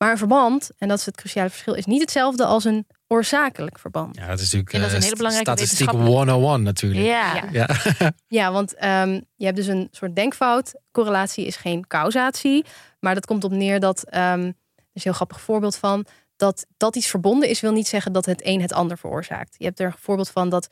[0.02, 3.78] maar een verband, en dat is het cruciale verschil, is niet hetzelfde als een oorzakelijk
[3.78, 4.16] verband.
[4.16, 7.06] Ja, dat is natuurlijk En dat is een eh, hele belangrijke statistiek wetenschappelijke- 101 natuurlijk.
[7.06, 7.34] Ja.
[7.34, 7.68] Ja.
[7.98, 8.12] Ja.
[8.38, 10.74] Ja, want ehm, je hebt dus een soort denkfout.
[10.90, 12.64] Correlatie is geen causatie.
[13.00, 14.48] Maar dat komt op neer dat, ehm er
[14.92, 18.26] is een heel grappig voorbeeld van, dat, dat iets verbonden is, wil niet zeggen dat
[18.26, 19.54] het een het ander veroorzaakt.
[19.58, 20.68] Je hebt er een voorbeeld van dat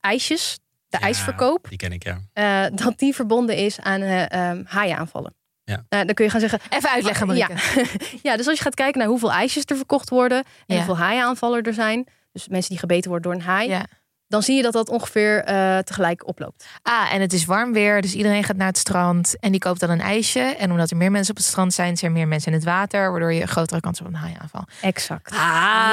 [0.00, 0.58] ijsjes,
[0.88, 2.18] de Ja, ijsverkoop, Die ken ik, ja.
[2.32, 5.34] eh, dat die verbonden is aan eh ehm, haaienaanvallen.
[5.64, 5.84] Ja.
[5.88, 7.52] Nou, dan kun je gaan zeggen, Even uitleggen, Marieke.
[7.52, 7.84] Ja.
[8.30, 10.74] ja, dus als je gaat kijken naar hoeveel ijsjes er verkocht worden en Ja.
[10.76, 13.86] hoeveel haaienaanvallen er zijn, dus mensen die gebeten worden door een haai, Ja.
[14.30, 16.66] Dan zie je dat dat ongeveer eh, tegelijk oploopt.
[16.82, 19.80] Ah, en het is warm weer, dus iedereen gaat naar het strand en die koopt
[19.80, 20.40] dan een ijsje.
[20.40, 22.66] En omdat er meer mensen op het strand zijn, zijn er meer mensen in het
[22.66, 24.64] water, waardoor je een grotere kans hebt op een haaienaanval.
[24.80, 25.30] Exact.
[25.30, 25.36] Ah,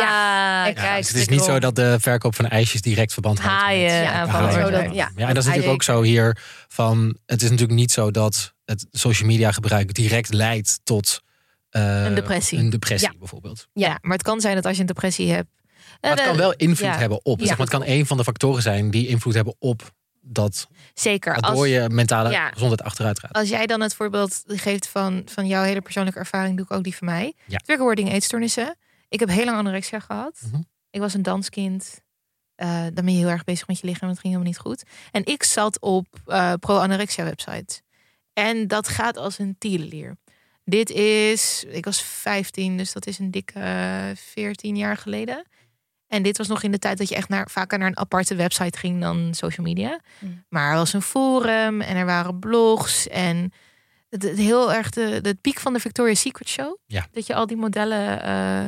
[0.01, 3.39] Ja, kijk, Ja, dus het is niet zo dat de verkoop van ijsjes direct verband
[3.39, 3.55] houdt.
[3.55, 4.65] met- haaien Ja, aanvallen haaien.
[4.67, 5.11] zo dat- ja.
[5.15, 7.17] Ja, en dat is natuurlijk ook zo hier van.
[7.25, 11.21] Het is natuurlijk niet zo dat het social media gebruik direct leidt tot
[11.69, 12.59] eh, Een depressie.
[12.59, 13.17] Een depressie Ja.
[13.19, 13.67] bijvoorbeeld.
[13.73, 15.49] Ja, maar het kan zijn dat als je een depressie hebt.
[16.01, 16.97] Maar het eh, kan wel invloed ja.
[16.97, 17.39] hebben op.
[17.39, 17.45] Ja.
[17.45, 20.67] Zeg maar, het kan een van de factoren zijn die invloed hebben op dat.
[20.93, 21.31] Zeker.
[21.31, 22.49] Waardoor Als, je mentale ja.
[22.49, 23.33] gezondheid achteruit gaat.
[23.33, 26.83] als jij dan het voorbeeld geeft van, van jouw hele persoonlijke ervaring, doe ik ook
[26.83, 27.33] die van mij.
[27.45, 27.57] Ja.
[27.57, 28.75] Triggerwording eetstoornissen.
[29.09, 30.41] Ik heb heel lang anorexia gehad.
[30.51, 30.61] Mhm.
[30.89, 32.01] Ik was een danskind.
[32.55, 34.09] Eh, dan ben je heel erg bezig met je lichaam.
[34.09, 34.83] Dat ging helemaal niet goed.
[35.11, 37.81] En ik zat op eh, pro-anorexia websites.
[38.33, 40.15] En dat gaat als een tierenlier.
[40.63, 45.45] Dit is, ik was 15, dus dat is een dikke eh, 14 jaar geleden.
[46.07, 48.35] En dit was nog in de tijd dat je echt naar, vaker naar een aparte
[48.35, 49.99] website ging dan social media.
[50.19, 50.43] Mm.
[50.49, 53.51] Maar er was een forum en er waren blogs en
[54.09, 56.77] het, het heel erg de, de piek van de Victoria's Secret Show.
[56.85, 57.07] Ja.
[57.11, 58.59] Dat je al die modellen eh,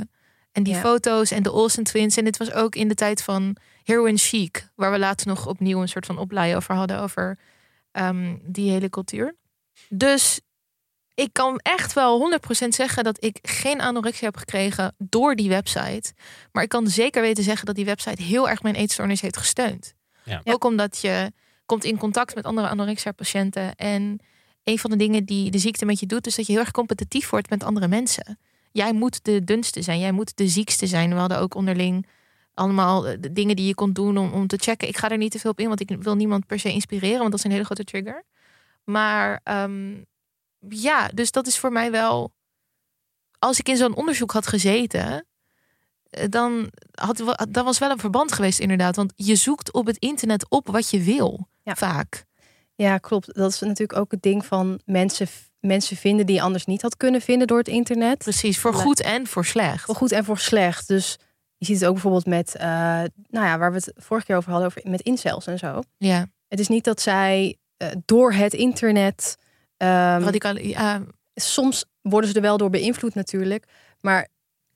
[0.51, 0.79] en die Ja.
[0.79, 2.17] foto's en de Olsen Twins.
[2.17, 5.81] En dit was ook in de tijd van Heroin Chic, waar we later nog opnieuw
[5.81, 7.39] een soort van oplei over hadden over
[7.91, 9.35] ehm, die hele cultuur.
[9.89, 10.41] Dus
[11.19, 16.13] ik kan echt wel 100% zeggen dat ik geen anorexia heb gekregen door die website.
[16.51, 19.93] Maar ik kan zeker weten zeggen dat die website heel erg mijn eetstoornis heeft gesteund.
[20.23, 20.41] Ja.
[20.43, 21.31] Ook omdat je
[21.65, 23.75] komt in contact met andere anorexia-patiënten.
[23.75, 24.19] En
[24.63, 26.71] een van de dingen die de ziekte met je doet, is dat je heel erg
[26.71, 28.39] competitief wordt met andere mensen.
[28.71, 31.09] Jij moet de dunste zijn, jij moet de ziekste zijn.
[31.09, 32.07] We hadden ook onderling
[32.53, 34.87] allemaal eh, de dingen die je kon doen om, om te checken.
[34.87, 37.19] Ik ga er niet te veel op in, want ik wil niemand per se inspireren,
[37.19, 38.23] want dat is een hele grote trigger.
[38.83, 39.93] Maar ehm,
[40.69, 42.31] ja, dus dat is voor mij wel.
[43.39, 45.25] Als ik in zo'n onderzoek had gezeten,
[46.09, 48.95] eh, dan, had, dan was wel een verband geweest, inderdaad.
[48.95, 51.75] Want je zoekt op het internet op wat je wil, Ja.
[51.75, 52.25] vaak.
[52.75, 53.33] Ja, klopt.
[53.35, 55.27] Dat is natuurlijk ook het ding van mensen,
[55.59, 58.17] mensen vinden die je anders niet had kunnen vinden door het internet.
[58.17, 59.85] Precies, voor goed en voor slecht.
[59.85, 60.87] Voor goed en voor slecht.
[60.87, 61.17] Dus
[61.57, 62.65] je ziet het ook bijvoorbeeld met, eh,
[63.29, 65.81] nou ja, waar we het vorige keer over hadden, over, met incels en zo.
[65.97, 69.37] Ja, Het is niet dat zij eh, door het internet.
[69.79, 70.57] Ehm, radicaal.
[70.57, 71.01] Ja,
[71.35, 73.65] soms worden ze er wel door beïnvloed natuurlijk.
[74.01, 74.27] Maar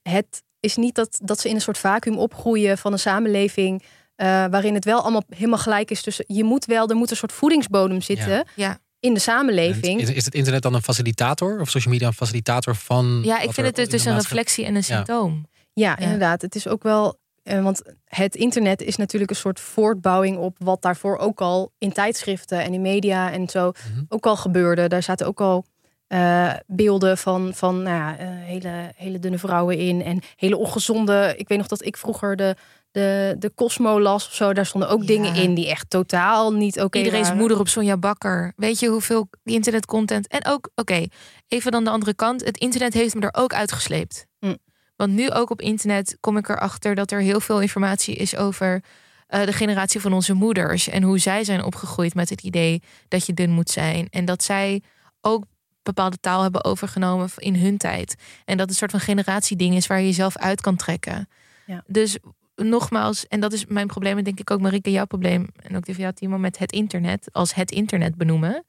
[0.01, 3.83] het is niet dat, dat ze in een soort vacuüm opgroeien van een samenleving.
[4.15, 6.03] eh, waarin het wel allemaal helemaal gelijk is.
[6.03, 8.77] Dus je moet wel, er moet een soort voedingsbodem zitten Ja.
[8.99, 10.01] in de samenleving.
[10.01, 11.59] Is, is het internet dan een facilitator?
[11.59, 13.21] Of social media een facilitator van...
[13.23, 14.95] ja ik vind het dus een reflectie en een Ja.
[14.95, 15.45] symptoom.
[15.73, 15.97] Ja, Ja.
[15.97, 16.41] inderdaad.
[16.41, 17.19] Het is ook wel.
[17.43, 21.91] Eh, want het internet is natuurlijk een soort voortbouwing op wat daarvoor ook al in
[21.93, 24.03] tijdschriften en in media en zo Mhm.
[24.09, 24.87] ook al gebeurde.
[24.87, 25.65] Daar zaten ook al
[26.07, 31.33] eh, beelden van, van nou ja, eh, hele, hele dunne vrouwen in en hele ongezonde.
[31.37, 32.55] Ik weet nog dat ik vroeger de,
[32.91, 34.53] de, de Cosmo las of zo.
[34.53, 35.05] Daar stonden ook Ja.
[35.07, 37.39] dingen in die echt totaal niet oké Iedereen's waren.
[37.39, 38.53] moeder op Sonja Bakker.
[38.55, 40.27] Weet je hoeveel die internetcontent.
[40.27, 41.05] En ook, oké,
[41.47, 42.45] even dan de andere kant.
[42.45, 44.25] Het internet heeft me er ook uitgesleept.
[44.39, 44.55] Hm.
[44.95, 48.83] Want nu ook op internet kom ik erachter dat er heel veel informatie is over
[49.27, 50.87] eh, de generatie van onze moeders.
[50.87, 54.07] En hoe zij zijn opgegroeid met het idee dat je dun moet zijn.
[54.09, 54.81] En dat zij
[55.21, 55.45] ook
[55.83, 58.15] bepaalde taal hebben overgenomen in hun tijd.
[58.45, 61.29] En dat het een soort van generatieding is waar je jezelf uit kan trekken.
[61.65, 61.83] Ja.
[61.87, 62.17] Dus
[62.55, 65.85] nogmaals, en dat is mijn probleem, en denk ik ook Marike, jouw probleem, en ook
[65.85, 68.65] die van jou, Timo, met het internet, als het internet benoemen,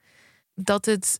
[0.55, 1.19] dat het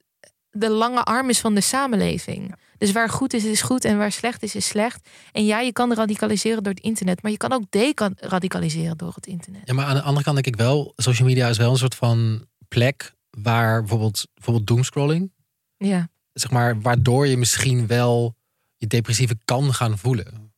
[0.55, 2.55] de lange arm is van de samenleving.
[2.79, 5.09] Dus waar goed is, is goed en waar slecht is, is slecht.
[5.33, 9.27] En ja, je kan radicaliseren door het internet, maar je kan ook deradicaliseren door het
[9.27, 9.63] internet.
[9.65, 11.95] Ja, maar aan de andere kant denk ik wel, social media is wel een soort
[11.95, 15.33] van plek waar bijvoorbeeld, bijvoorbeeld doomscrolling,
[15.77, 18.37] Ja, zeg maar, waardoor je misschien wel
[18.77, 20.53] je depressieve kan gaan voelen.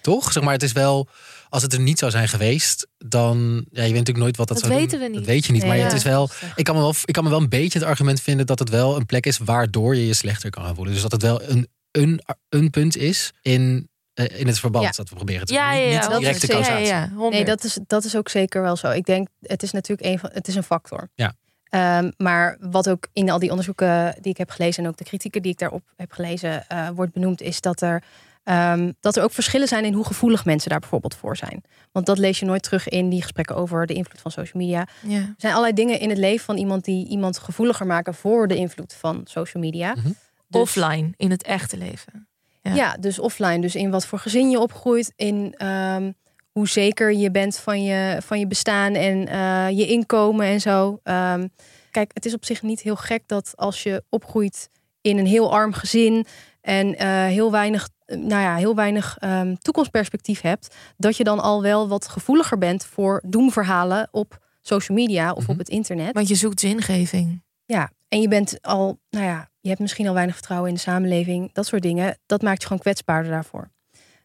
[0.00, 0.32] Toch?
[0.32, 1.08] Zeg maar, het is wel,
[1.52, 3.36] als het er niet zou zijn geweest, dan,
[3.70, 5.00] ja, je weet natuurlijk nooit wat dat, Dat zou weten doen.
[5.00, 5.18] we niet.
[5.18, 7.30] Dat weet je niet, maar het is wel, ik kan, me wel, ik kan me
[7.30, 10.14] wel een beetje het argument vinden dat het wel een plek is waardoor je je
[10.14, 10.92] slechter kan gaan voelen.
[10.92, 14.90] Dus dat het wel een, een, een punt is in, eh, in het verband Ja.
[14.90, 15.80] dat we proberen te ja, doen.
[15.80, 16.86] ja, Niet- ja, niet dat directe is- ja, causatie.
[16.86, 17.32] ja, ja, 100.
[17.32, 18.90] Nee, dat is, dat is ook zeker wel zo.
[18.90, 21.08] Ik denk, het is natuurlijk een van, het is een factor.
[21.14, 21.34] Ja.
[21.68, 25.04] Ehm, maar wat ook in al die onderzoeken die ik heb gelezen en ook de
[25.04, 28.02] kritieken die ik daarop heb gelezen, eh, wordt benoemd, is dat er,
[28.44, 31.62] ehm, dat er ook verschillen zijn in hoe gevoelig mensen daar bijvoorbeeld voor zijn.
[31.92, 34.86] Want dat lees je nooit terug in die gesprekken over de invloed van social media.
[35.06, 35.16] ja.
[35.16, 38.56] Er zijn allerlei dingen in het leven van iemand die iemand gevoeliger maken voor de
[38.56, 39.94] invloed van social media.
[39.94, 40.10] Mhm.
[40.48, 42.26] Dus- offline in het echte leven.
[42.62, 42.74] Ja.
[42.74, 42.96] Ja.
[43.00, 43.60] dus offline.
[43.60, 46.12] Dus in wat voor gezin je opgroeit, in ehm,
[46.52, 51.00] hoe zeker je bent van je, van je bestaan en eh, je inkomen en zo.
[51.02, 51.48] Ehm,
[51.90, 55.52] kijk, het is op zich niet heel gek dat als je opgroeit in een heel
[55.52, 56.26] arm gezin
[56.62, 61.62] en eh, heel weinig, nou ja, heel weinig ehm, toekomstperspectief hebt, dat je dan al
[61.62, 65.50] wel wat gevoeliger bent voor doemverhalen op social media of Mhm.
[65.52, 66.12] op het internet.
[66.14, 67.42] Want je zoekt zingeving.
[67.64, 70.80] Ja, en je bent al, nou ja, je hebt misschien al weinig vertrouwen in de
[70.80, 72.18] samenleving, dat soort dingen.
[72.26, 73.70] Dat maakt je gewoon kwetsbaarder daarvoor.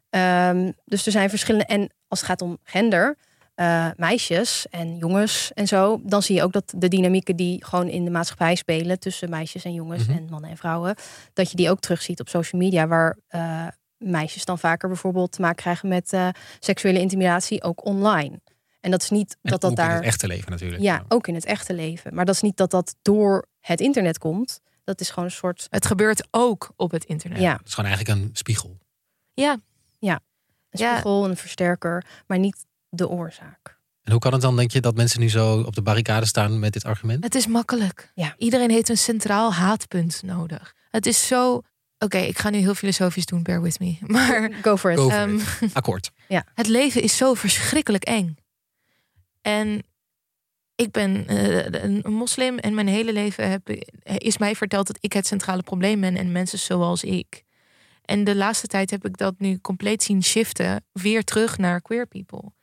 [0.09, 1.65] Ehm, dus er zijn verschillende.
[1.65, 3.17] En als het gaat om gender,
[3.57, 7.87] eh, meisjes en jongens en zo, dan zie je ook dat de dynamieken die gewoon
[7.87, 10.17] in de maatschappij spelen tussen meisjes en jongens Mhm.
[10.17, 10.95] en mannen en vrouwen,
[11.33, 13.67] dat je die ook terugziet op social media, waar eh,
[13.97, 18.41] meisjes dan vaker bijvoorbeeld te maken krijgen met eh, seksuele intimidatie, ook online.
[18.81, 19.95] En dat is niet En dat dat ook in daar.
[19.95, 20.81] het echte leven natuurlijk.
[20.81, 22.13] Ja, ook in het echte leven.
[22.13, 24.59] Maar dat is niet dat dat door het internet komt.
[24.83, 25.67] Dat is gewoon een soort.
[25.69, 27.39] Het gebeurt ook op het internet.
[27.39, 28.77] Ja, Het is gewoon eigenlijk een spiegel.
[29.33, 29.51] ja.
[29.51, 30.91] een Ja.
[30.93, 33.77] spiegel, een versterker, maar niet de oorzaak.
[34.07, 36.59] En hoe kan het dan, denk je, dat mensen nu zo op de barricade staan
[36.59, 37.23] met dit argument?
[37.23, 38.11] Het is makkelijk.
[38.15, 38.35] Ja.
[38.37, 40.75] Iedereen heeft een centraal haatpunt nodig.
[40.89, 41.61] Het is zo.
[41.99, 43.97] Oké, ik ga nu heel filosofisch doen, bear with me.
[44.13, 44.97] Maar Go for it.
[44.97, 45.73] Go for ehm, it.
[45.73, 46.11] Akkoord.
[46.53, 48.37] het leven is zo verschrikkelijk eng.
[49.41, 49.83] En
[50.75, 53.69] ik ben eh, een moslim en mijn hele leven heb,
[54.03, 57.43] is mij verteld dat ik het centrale probleem ben en mensen zoals ik.
[58.01, 62.07] En de laatste tijd heb ik dat nu compleet zien shiften, weer terug naar queer
[62.07, 62.55] people.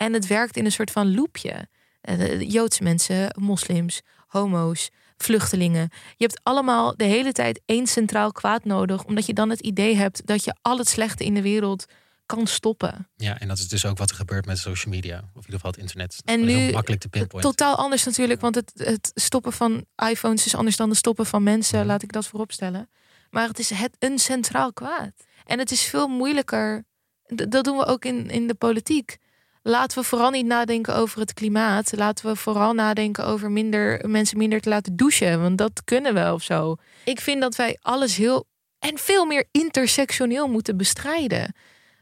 [0.00, 1.68] En het werkt in een soort van loopje.
[2.00, 5.88] Eh, Joodse mensen, moslims, homo's, vluchtelingen.
[6.16, 9.96] Je hebt allemaal de hele tijd één centraal kwaad nodig, omdat je dan het idee
[9.96, 11.84] hebt dat je al het slechte in de wereld
[12.26, 13.08] kan stoppen.
[13.16, 15.16] Ja, en dat is dus ook wat er gebeurt met social media.
[15.18, 16.20] Of in ieder geval het internet.
[16.24, 17.50] En nu nu- makkelijk te pinpointen.
[17.50, 21.42] Totaal anders natuurlijk, want het, het stoppen van iPhones is anders dan het stoppen van
[21.42, 21.86] mensen, Mhm.
[21.88, 22.90] laat ik dat vooropstellen.
[23.30, 25.12] Maar het is het een centraal kwaad.
[25.44, 26.84] En het is veel moeilijker,
[27.26, 29.16] dat doen we ook in, in de politiek.
[29.62, 31.96] Laten we vooral niet nadenken over het klimaat.
[31.96, 35.40] Laten we vooral nadenken over minder, mensen minder te laten douchen.
[35.40, 36.76] Want dat kunnen we of zo.
[37.04, 38.46] Ik vind dat wij alles heel
[38.78, 41.54] en veel meer intersectioneel moeten bestrijden.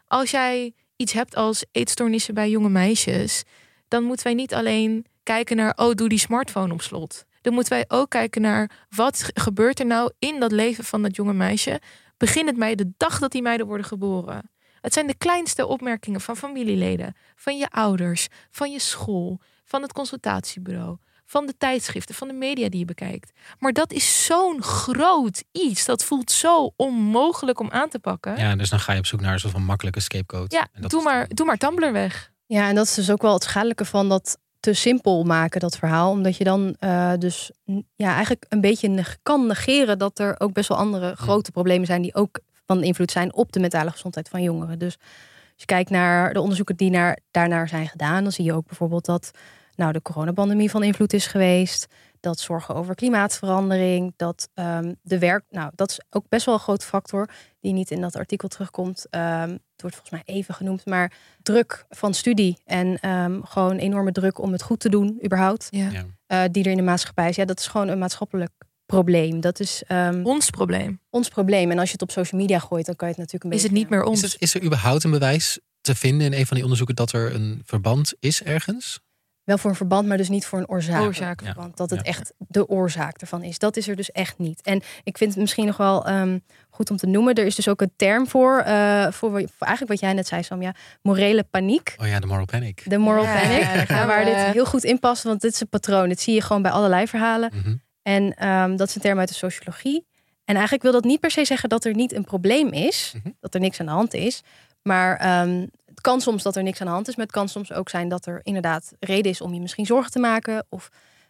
[0.07, 3.43] Als jij iets hebt als eetstoornissen bij jonge meisjes,
[3.89, 7.25] dan moeten wij niet alleen kijken naar, oh, doe die smartphone op slot.
[7.41, 11.17] Dan moeten wij ook kijken naar wat gebeurt er nou in dat leven van dat
[11.17, 11.81] jonge meisje.
[12.17, 14.51] Begin het bij de dag dat die meiden worden geboren.
[14.81, 19.93] Het zijn de kleinste opmerkingen van familieleden, van je ouders, van je school, van het
[19.93, 23.33] consultatiebureau, van de tijdschriften, van de media die je bekijkt.
[23.59, 25.85] Maar dat is zo'n groot iets.
[25.85, 28.37] Dat voelt zo onmogelijk om aan te pakken.
[28.37, 30.53] Ja, dus dan ga je op zoek naar een soort van makkelijke scapegoat.
[30.53, 32.33] Ja, En dat doe maar, doe maar Tumblr weg.
[32.47, 35.79] Ja, en dat is dus ook wel het schadelijke van dat te simpel maken, dat
[35.79, 36.11] verhaal.
[36.11, 37.51] Omdat je dan eh, dus
[37.97, 42.03] ja, eigenlijk een beetje kan negeren dat er ook best wel andere grote problemen zijn
[42.03, 44.79] die ook van invloed zijn op de mentale gezondheid van jongeren.
[44.79, 48.53] Dus als je kijkt naar de onderzoeken die naar, daarnaar zijn gedaan, dan zie je
[48.53, 49.31] ook bijvoorbeeld dat
[49.77, 51.87] nou, de coronapandemie van invloed is geweest.
[52.21, 56.61] Dat zorgen over klimaatverandering, dat ehm, de werk, nou, dat is ook best wel een
[56.61, 57.29] grote factor
[57.61, 59.07] die niet in dat artikel terugkomt.
[59.11, 64.13] Ehm, het wordt volgens mij even genoemd, maar druk van studie en ehm, gewoon enorme
[64.13, 65.89] druk om het goed te doen, überhaupt, Ja.
[65.91, 66.05] Ja.
[66.27, 67.37] eh, die er in de maatschappij is.
[67.37, 68.51] Ja, dat is gewoon een maatschappelijk
[68.93, 69.41] probleem.
[69.41, 71.01] Dat is ehm, Ons probleem.
[71.11, 71.71] ons probleem.
[71.71, 73.63] En als je het op social media gooit, dan kan je het natuurlijk een Is
[73.63, 73.87] het beetje...
[73.87, 74.23] niet meer ons?
[74.23, 77.13] Is, er, is er überhaupt een bewijs te vinden in een van die onderzoeken dat
[77.13, 79.01] er een verband is ergens?
[79.45, 81.03] Wel voor een verband, maar dus niet voor een oorzaak.
[81.03, 81.41] Oorzaak.
[81.43, 81.55] Ja.
[81.57, 82.05] Want dat het Ja.
[82.05, 83.59] echt de oorzaak ervan is.
[83.59, 84.63] Dat is er dus echt niet.
[84.63, 86.39] En ik vind het misschien nog wel ehm,
[86.71, 87.35] goed om te noemen.
[87.35, 90.75] Er is dus ook een term voor, eh, voor, eigenlijk wat jij net zei, Samja.
[91.03, 91.95] Morele paniek.
[92.01, 92.83] Oh ja, de moral panic.
[92.85, 93.89] De moral Ja, panic.
[93.89, 95.23] Ja, waar dit heel goed in past.
[95.23, 96.09] Want dit is een patroon.
[96.09, 97.51] Dit zie je gewoon bij allerlei verhalen.
[97.55, 97.75] Mhm.
[98.09, 100.07] En ehm, dat is een term uit de sociologie.
[100.45, 103.13] En eigenlijk wil dat niet per se zeggen dat er niet een probleem is.
[103.17, 103.33] Mhm.
[103.41, 104.43] Dat er niks aan de hand is.
[104.83, 107.17] Maar ehm, het kan soms dat er niks aan de hand is.
[107.17, 110.11] Maar het kan soms ook zijn dat er inderdaad reden is om je misschien zorgen
[110.11, 110.67] te maken.
[110.69, 110.89] Of,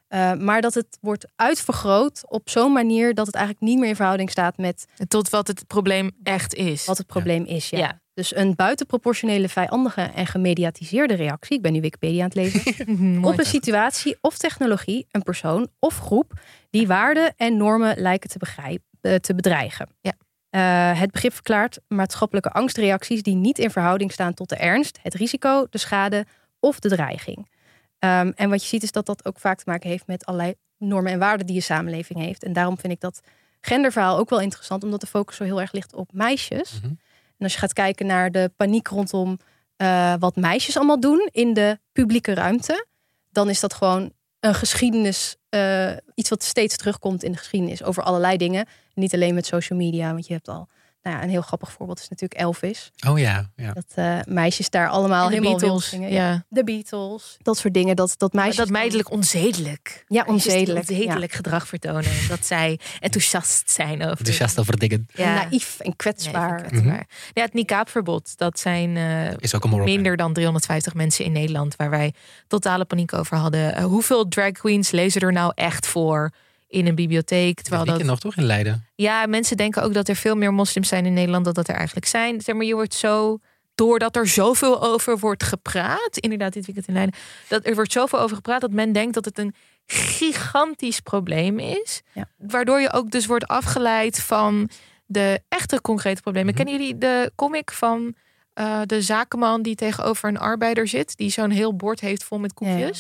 [0.09, 3.97] eh, maar dat het wordt uitvergroot op zo'n manier dat het eigenlijk niet meer in
[3.97, 6.85] verhouding staat met Tot wat het probleem echt is.
[6.85, 7.71] wat het probleem is.
[7.71, 7.79] Ja.
[7.79, 8.01] Ja.
[8.19, 11.57] Dus een buitenproportionele, vijandige en gemediatiseerde reactie.
[11.57, 13.25] Ik ben nu Wikipedia aan het lezen.
[13.31, 16.33] Op een situatie of technologie, een persoon of groep
[16.71, 19.89] die waarden en normen lijken te, begrijpen, eh, te bedreigen.
[20.01, 20.13] Ja.
[20.51, 25.15] Eh, het begrip verklaart maatschappelijke angstreacties die niet in verhouding staan tot de ernst, het
[25.15, 26.27] risico, de schade
[26.61, 27.51] of de dreiging.
[27.99, 30.55] Ehm, en wat je ziet is dat dat ook vaak te maken heeft met allerlei
[30.79, 32.45] normen en waarden die je samenleving heeft.
[32.45, 33.21] En daarom vind ik dat
[33.61, 36.81] genderverhaal ook wel interessant, omdat de focus zo heel erg ligt op meisjes.
[36.83, 36.93] Mhm.
[37.39, 39.39] En als je gaat kijken naar de paniek rondom
[39.77, 42.87] eh, wat meisjes allemaal doen in de publieke ruimte,
[43.31, 48.03] dan is dat gewoon een geschiedenis, eh, iets wat steeds terugkomt in de geschiedenis over
[48.03, 48.67] allerlei dingen.
[48.95, 50.69] Niet alleen met social media, want je hebt al
[51.09, 52.93] nou ja, een heel grappig voorbeeld is natuurlijk Elvis.
[53.09, 53.73] Oh ja, ja.
[53.73, 55.89] Dat eh, meisjes daar allemaal de helemaal wild Beatles.
[55.89, 56.13] gingen.
[56.13, 56.45] Ja.
[56.49, 57.97] De Beatles, dat soort dingen.
[57.97, 60.05] Dat, dat meisjes dat meidelijk onzedelijk.
[60.09, 62.05] Ja, onzedelijk, Onzedelijk gedrag vertonen.
[62.05, 64.19] En dat zij enthousiast zijn over.
[64.19, 65.07] Enthousiast over dingen.
[65.13, 65.35] Ja.
[65.35, 66.61] naïef en kwetsbaar.
[66.61, 67.07] Nee, kwetsbaar.
[67.33, 68.39] Ja, het niqabverbod.
[68.39, 72.15] Dat zijn eh, Is ook een minder dan 350 mensen in Nederland waar wij
[72.47, 73.75] totale paniek over hadden.
[73.75, 76.33] Eh, hoeveel drag queens lezen er nou echt voor
[76.69, 77.61] in een bibliotheek?
[77.61, 78.87] Terwijl dat nog toch in Leiden?
[78.95, 81.75] Ja, mensen denken ook dat er veel meer moslims zijn in Nederland dan dat er
[81.75, 82.41] eigenlijk zijn.
[82.41, 83.39] Zeg maar, je wordt zo
[83.75, 87.15] doordat er zoveel over wordt gepraat, inderdaad dit weekend in Leiden,
[87.49, 89.55] dat er wordt zoveel over gepraat dat men denkt dat het een
[89.87, 92.29] gigantisch probleem is, Ja.
[92.37, 94.71] waardoor je ook dus wordt afgeleid van
[95.07, 96.55] de echte concrete problemen.
[96.55, 96.65] Mhm.
[96.65, 98.15] Kennen jullie de comic van
[98.53, 102.53] eh, de zakenman die tegenover een arbeider zit, die zo'n heel bord heeft vol met
[102.59, 102.91] Ja, ja.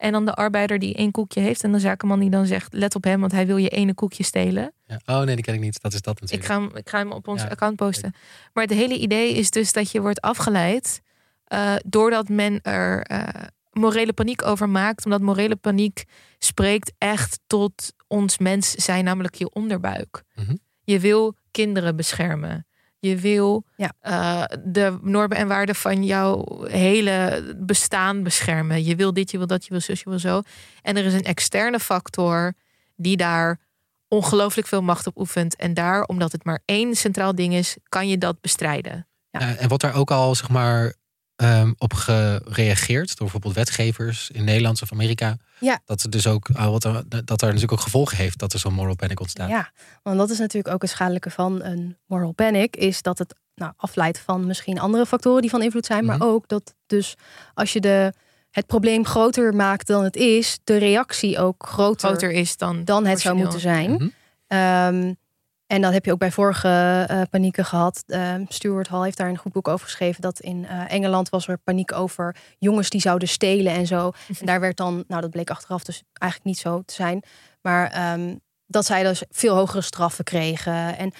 [0.00, 2.94] En dan de arbeider die één koekje heeft en de zakenman die dan zegt: let
[2.94, 4.72] op hem, want hij wil je ene koekje stelen.
[4.86, 5.00] Ja.
[5.06, 5.80] Oh nee, die ken ik niet.
[5.82, 6.50] Dat is dat Ik natuurlijk.
[6.50, 7.48] ga, hem, ik ga hem op ons Ja.
[7.48, 8.14] account posten.
[8.52, 11.00] Maar het hele idee is dus dat je wordt afgeleid
[11.44, 13.28] eh, doordat men er eh,
[13.72, 15.04] morele paniek over maakt.
[15.04, 16.04] Omdat morele paniek
[16.38, 20.22] spreekt echt tot ons mens zijn, namelijk je onderbuik.
[20.34, 20.56] Mhm.
[20.84, 22.66] Je wil kinderen beschermen.
[23.00, 23.92] Je wil Ja.
[24.00, 28.84] eh, de normen en waarden van jouw hele bestaan beschermen.
[28.84, 30.42] Je wil dit, je wil dat, je wil zus, je wil zo.
[30.82, 32.52] En er is een externe factor
[32.96, 33.58] die daar
[34.08, 35.56] ongelooflijk veel macht op oefent.
[35.56, 39.06] En daar, omdat het maar één centraal ding is, kan je dat bestrijden.
[39.30, 39.40] Ja.
[39.40, 40.94] Ja, en wordt daar ook al zeg maar
[41.36, 45.36] ehm, op gereageerd door bijvoorbeeld wetgevers in Nederland of Amerika?
[45.60, 45.80] Ja.
[45.84, 48.58] Dat het dus ook ah, wat er, dat er natuurlijk ook gevolgen heeft dat er
[48.58, 49.48] zo'n moral panic ontstaat.
[49.48, 49.70] Ja,
[50.02, 53.72] want dat is natuurlijk ook het schadelijke van een moral panic, is dat het nou,
[53.76, 56.18] afleidt van misschien andere factoren die van invloed zijn, Mhm.
[56.18, 57.14] maar ook dat dus
[57.54, 58.12] als je de,
[58.50, 63.06] het probleem groter maakt dan het is, de reactie ook groter, Groter is dan, dan
[63.06, 63.90] het zou moeten zijn.
[63.90, 64.08] Mhm.
[64.46, 65.12] Ehm,
[65.70, 68.04] En dat heb je ook bij vorige uh, panieken gehad.
[68.06, 70.22] Uh, Stuart Hall heeft daar een goed boek over geschreven.
[70.22, 74.12] Dat in uh, Engeland was er paniek over jongens die zouden stelen en zo.
[74.40, 77.22] En daar werd dan, nou dat bleek achteraf dus eigenlijk niet zo te zijn.
[77.62, 80.98] Maar um, dat zij dus veel hogere straffen kregen.
[80.98, 81.12] En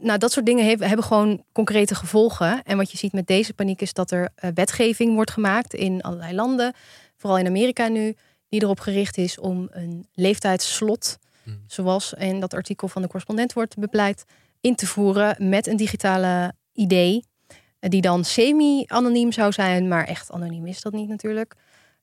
[0.00, 2.62] nou, dat soort dingen hebben, hebben gewoon concrete gevolgen.
[2.62, 6.34] En wat je ziet met deze paniek is dat er wetgeving wordt gemaakt in allerlei
[6.34, 6.72] landen.
[7.16, 8.16] Vooral in Amerika nu.
[8.48, 11.64] Die erop gericht is om een leeftijdsslot Hmm.
[11.66, 14.24] zoals in dat artikel van de correspondent wordt bepleit,
[14.60, 17.24] in te voeren met een digitale idee.
[17.78, 21.54] Eh, die dan semi-anoniem zou zijn, maar echt anoniem is dat niet natuurlijk.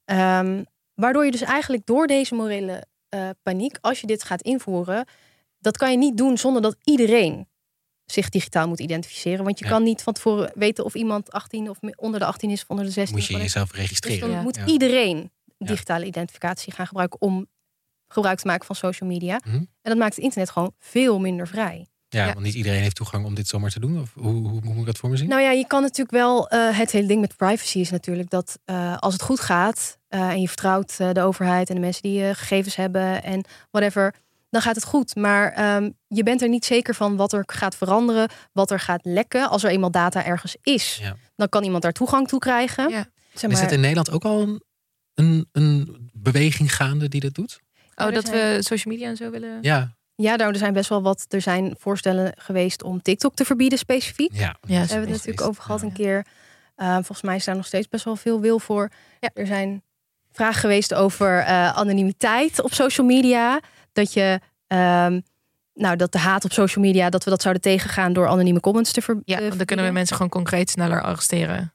[0.06, 5.06] Um, waardoor je dus eigenlijk door deze morele uh, paniek, als je dit gaat invoeren,
[5.60, 7.48] dat kan je niet doen zonder dat iedereen
[8.06, 9.44] zich digitaal moet identificeren.
[9.44, 12.62] Want je kan niet van tevoren weten of iemand 18 of onder de 18 is
[12.62, 13.18] of onder de 16.
[13.18, 14.28] Moet je jezelf registreren.
[14.28, 17.48] Dus dan moet iedereen digitale identificatie gaan gebruiken om
[18.12, 19.42] gebruik te maken van social media.
[19.46, 19.56] Mhm.
[19.56, 21.86] En dat maakt het internet gewoon veel minder vrij.
[22.10, 24.02] Ja, want niet iedereen heeft toegang om dit zomaar te doen.
[24.02, 25.30] Of hoe, hoe, hoe moet ik dat voor me zien?
[25.30, 26.54] Nou ja, je kan natuurlijk wel.
[26.54, 30.30] Uh, het hele ding met privacy is natuurlijk dat uh, als het goed gaat uh,
[30.30, 34.16] en je vertrouwt de overheid en de mensen die je gegevens hebben en whatever,
[34.50, 35.16] dan gaat het goed.
[35.16, 39.02] Maar um, je bent er niet zeker van wat er gaat veranderen, wat er gaat
[39.04, 39.50] lekken.
[39.50, 41.16] Als er eenmaal data ergens is, ja.
[41.36, 42.90] dan kan iemand daar toegang toe krijgen.
[42.90, 43.06] Ja.
[43.34, 44.64] Zeg maar, is het in Nederland ook al een,
[45.14, 47.60] een, een beweging gaande die dat doet?
[47.96, 49.58] Oh, dat we social media en zo willen.
[49.62, 49.96] Ja.
[50.16, 51.26] Ja, nou, er zijn best wel wat.
[51.30, 54.34] Er zijn voorstellen geweest om TikTok te verbieden specifiek.
[54.34, 56.26] Ja, ja daar hebben we het natuurlijk over gehad een keer.
[56.78, 58.90] Uh, volgens mij is daar nog steeds best wel veel wil voor.
[59.20, 59.30] Ja.
[59.34, 59.84] Er zijn
[60.32, 63.60] vragen geweest over uh, anonimiteit op social media.
[63.92, 65.24] Dat je, um,
[65.74, 68.92] nou, dat de haat op social media, dat we dat zouden tegengaan door anonieme comments
[68.92, 69.44] te verbieden.
[69.44, 71.74] Ja, dan kunnen we mensen gewoon concreet sneller arresteren.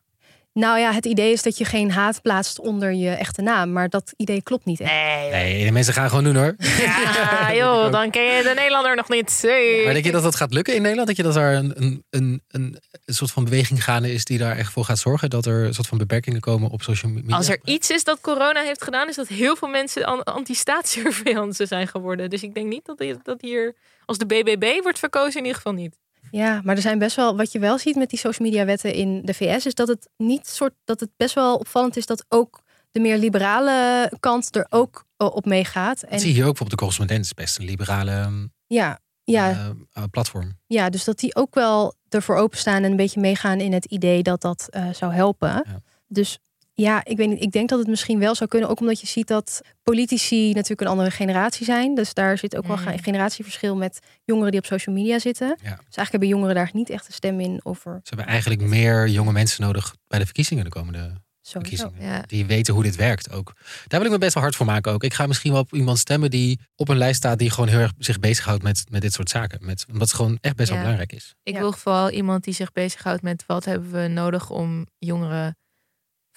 [0.56, 3.72] Nou ja, het idee is dat je geen haat plaatst onder je echte naam.
[3.72, 4.92] Maar dat idee klopt niet echt.
[4.92, 6.54] Nee, nee de mensen gaan gewoon doen hoor.
[6.58, 9.42] Ja, joh, dan ken je de Nederlander nog niet.
[9.42, 9.80] Hey.
[9.84, 11.08] Maar denk je dat dat gaat lukken in Nederland?
[11.08, 12.80] Dat je dat er een, een, een, een,
[13.14, 15.30] soort van beweging gaande is die daar echt voor gaat zorgen?
[15.30, 17.36] Dat er een soort van beperkingen komen op social media?
[17.36, 21.88] Als er iets is dat corona heeft gedaan, is dat heel veel mensen anti-staatssurveillance zijn
[21.88, 22.30] geworden.
[22.30, 25.72] Dus ik denk niet dat, dat hier, als de BBB wordt verkozen, in ieder geval
[25.72, 25.96] niet.
[26.36, 28.94] Ja, maar er zijn best wel, wat je wel ziet met die social media wetten
[28.94, 32.24] in de VS, is dat het niet soort, dat het best wel opvallend is dat
[32.28, 36.02] ook de meer liberale kant er ook eh, op meegaat.
[36.02, 39.74] En zie je ook op de correspondent is best een liberale ja, ja.
[39.96, 40.58] Uh, platform.
[40.66, 44.22] Ja, dus dat die ook wel ervoor openstaan en een beetje meegaan in het idee
[44.22, 45.48] dat dat uh, zou helpen.
[45.48, 45.80] Ja.
[46.06, 46.38] Dus
[46.78, 47.42] ja, ik weet niet.
[47.42, 48.68] Ik denk dat het misschien wel zou kunnen.
[48.68, 51.94] Ook omdat je ziet dat politici natuurlijk een andere generatie zijn.
[51.94, 52.86] Dus daar zit ook wel mm.
[52.86, 55.46] een generatieverschil met jongeren die op social media zitten.
[55.46, 55.54] Ja.
[55.56, 58.00] Dus eigenlijk hebben jongeren daar niet echt een stem in over.
[58.02, 61.12] Ze hebben eigenlijk meer jonge mensen nodig bij de verkiezingen de komende
[61.42, 62.00] verkiezingen.
[62.00, 62.22] Ja.
[62.26, 63.52] Die weten hoe dit werkt ook.
[63.86, 65.04] Daar wil ik me best wel hard voor maken ook.
[65.04, 67.78] Ik ga misschien wel op iemand stemmen die op een lijst staat die gewoon heel
[67.78, 69.58] erg zich bezighoudt met, met dit soort zaken.
[69.66, 71.34] Met, omdat het gewoon echt best wel belangrijk is.
[71.42, 75.56] Ik wil vooral iemand die zich bezighoudt met wat hebben we nodig om jongeren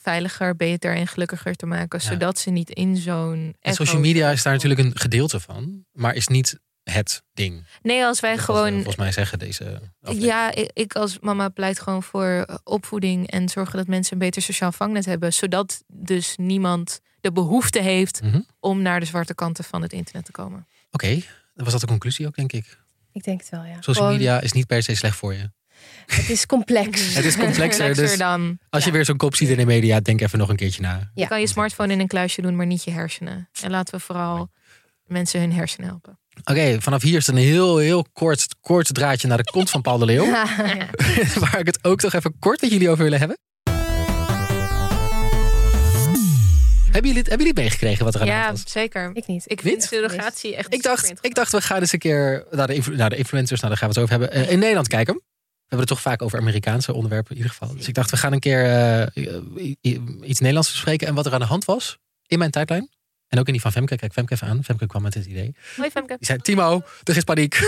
[0.01, 2.01] veiliger, beter en gelukkiger te maken.
[2.01, 3.55] Zodat ze niet in zo'n.
[3.59, 7.65] En social media is daar natuurlijk een gedeelte van, maar is niet het ding.
[7.81, 8.73] Nee, als wij gewoon.
[8.73, 9.81] volgens mij zeggen deze.
[10.01, 14.71] Ja, ik, als mama pleit gewoon voor opvoeding en zorgen dat mensen een beter sociaal
[14.71, 15.33] vangnet hebben.
[15.33, 18.41] Zodat dus niemand de behoefte heeft mhm.
[18.59, 20.67] om naar de zwarte kanten van het internet te komen.
[20.91, 21.25] Oké, okay.
[21.53, 22.77] was dat de conclusie ook, denk ik.
[23.11, 23.77] Ik denk het wel, ja.
[23.79, 25.51] Social media is niet per se slecht voor je.
[26.05, 27.01] Het is complex.
[27.15, 27.95] het is complexer.
[27.95, 30.55] dus dan, als je weer zo'n kop ziet in de media, denk even nog een
[30.55, 31.11] keertje na.
[31.13, 33.49] Je kan je smartphone in een kluisje doen, maar niet je hersenen.
[33.61, 34.49] En laten we vooral
[35.05, 36.19] mensen hun hersenen helpen.
[36.43, 39.97] Oké, vanaf hier is een heel, heel kort, kort draadje naar de kont van Paul
[39.97, 40.25] de Leeuw.
[41.43, 43.37] Waar ik het ook toch even kort met jullie over willen hebben.
[46.91, 48.61] Hebben jullie, hebben jullie meegekregen wat er aan de hand was?
[48.63, 49.11] Ja, zeker.
[49.13, 49.43] Ik niet.
[49.45, 52.81] Ik vind surrogatie echt ik dacht, ik dacht, we gaan eens een keer naar de,
[52.95, 55.21] naar de influencers, nou, daar gaan we het over hebben, uh, in Nederland kijken.
[55.69, 57.75] We hebben het toch vaak over Amerikaanse onderwerpen in ieder geval.
[57.75, 58.65] Dus ik dacht, we gaan een keer
[59.11, 59.73] uh,
[60.21, 61.07] iets Nederlands bespreken.
[61.07, 62.89] En wat er aan de hand was in mijn tijdlijn.
[63.27, 63.95] En ook in die van Femke.
[63.95, 64.63] Kijk, Femke even aan.
[64.63, 65.55] Femke kwam met dit idee.
[65.75, 66.15] Hoi Femke.
[66.17, 67.53] Die zei, Timo, er is paniek.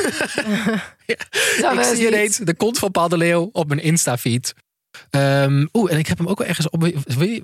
[1.62, 4.54] ja, ik zie ineens de kont van Paul de Leeuw op mijn Insta-feed.
[5.12, 6.82] Um, Oeh, en ik heb hem ook wel ergens op.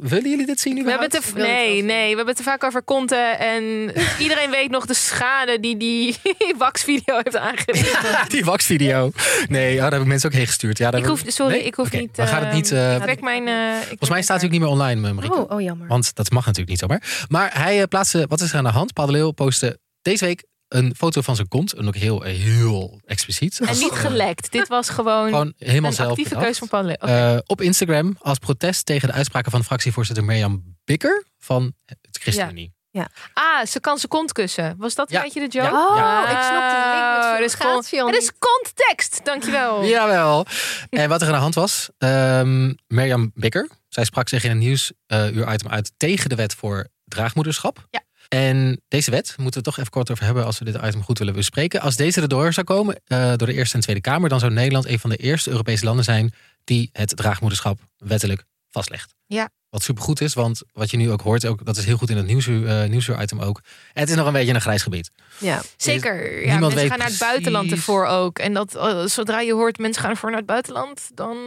[0.02, 0.84] Willen jullie dit zien nu?
[0.84, 3.40] We hebben te, nee, nee, we hebben het te vaak over konten.
[3.40, 3.64] En
[4.26, 6.18] iedereen weet nog de schade die die
[6.58, 8.32] waxvideo heeft aangericht.
[8.32, 9.12] die waxvideo.
[9.48, 10.78] Nee, ja, daar hebben mensen ook heen gestuurd.
[10.78, 12.18] Ja, ik hoef, sorry, ik hoef niet.
[12.18, 12.72] We gaan het niet.
[12.72, 15.38] Uh, mijn, uh, volgens mij staat het ook niet meer online, Marieke.
[15.38, 15.88] Oh, oh, jammer.
[15.88, 17.26] Want dat mag natuurlijk niet zomaar.
[17.28, 18.26] Maar hij uh, plaatste.
[18.30, 18.94] Wat is er aan de hand?
[18.94, 21.74] Padeleeuw postte deze week een foto van zijn kont.
[21.74, 23.60] En ook heel, heel expliciet.
[23.60, 24.52] En niet gelekt.
[24.52, 28.38] Dit was gewoon, gewoon helemaal een zelf actieve keuze van Paul uh, op Instagram als
[28.38, 32.76] protest tegen de uitspraken van fractievoorzitter Mirjam Bikker van het ChristenUnie.
[32.92, 33.10] Ja.
[33.34, 34.76] Ah, ze kan zijn kont kussen.
[34.78, 35.18] Was dat Ja.
[35.18, 35.70] een beetje de joke?
[35.72, 35.88] Ja.
[35.90, 36.22] Oh, Ja.
[36.22, 39.84] ik snap de link Oh, met dus kon- surrogatie al Het is context, dankjewel.
[39.96, 40.46] Jawel.
[40.90, 44.58] En wat er aan de hand was, ehm Mirjam Bikker, zij sprak zich in een
[44.58, 47.88] nieuwsuur-item uit tegen de wet voor draagmoederschap.
[47.90, 48.02] Ja.
[48.28, 51.18] En deze wet moeten we toch even kort over hebben als we dit item goed
[51.18, 51.82] willen bespreken.
[51.82, 54.86] Als deze erdoor zou komen eh, door de Eerste en Tweede Kamer, dan zou Nederland
[54.86, 59.16] een van de eerste Europese landen zijn die het draagmoederschap wettelijk vastlegt.
[59.26, 59.50] Ja.
[59.78, 62.18] Wat supergoed is, want wat je nu ook hoort, ook, dat is heel goed in
[62.18, 63.62] het nieuwsuur, eh, nieuwsuur-item ook.
[63.94, 65.12] Het is nog een beetje een grijs gebied.
[65.38, 65.62] Ja.
[65.76, 66.46] Zeker.
[66.46, 68.40] Ja, mensen weet gaan naar het precies- buitenland ervoor ook.
[68.40, 71.38] En dat, eh, zodra je hoort mensen gaan ervoor naar het buitenland, dan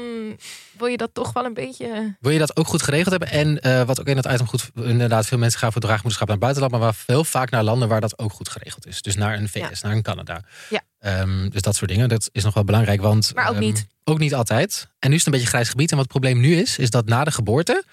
[0.79, 2.17] wil je dat toch wel een beetje.
[2.21, 3.31] Wil je dat ook goed geregeld hebben?
[3.31, 6.37] En eh, wat ook in het item goed, inderdaad, veel mensen gaan voor draagmoederschap naar
[6.37, 9.03] het buitenland, maar waar veel vaak naar landen waar dat ook goed geregeld is.
[9.03, 10.43] Dus naar een VS, naar een Canada.
[10.69, 10.81] Ja.
[10.99, 13.87] Ehm, dus dat soort dingen, dat is nog wel belangrijk, want Maar ook ehm, niet.
[14.05, 14.89] ook niet altijd.
[14.99, 15.91] En nu is het een beetje grijs gebied.
[15.91, 17.85] En wat het probleem nu is, is dat na de geboorte,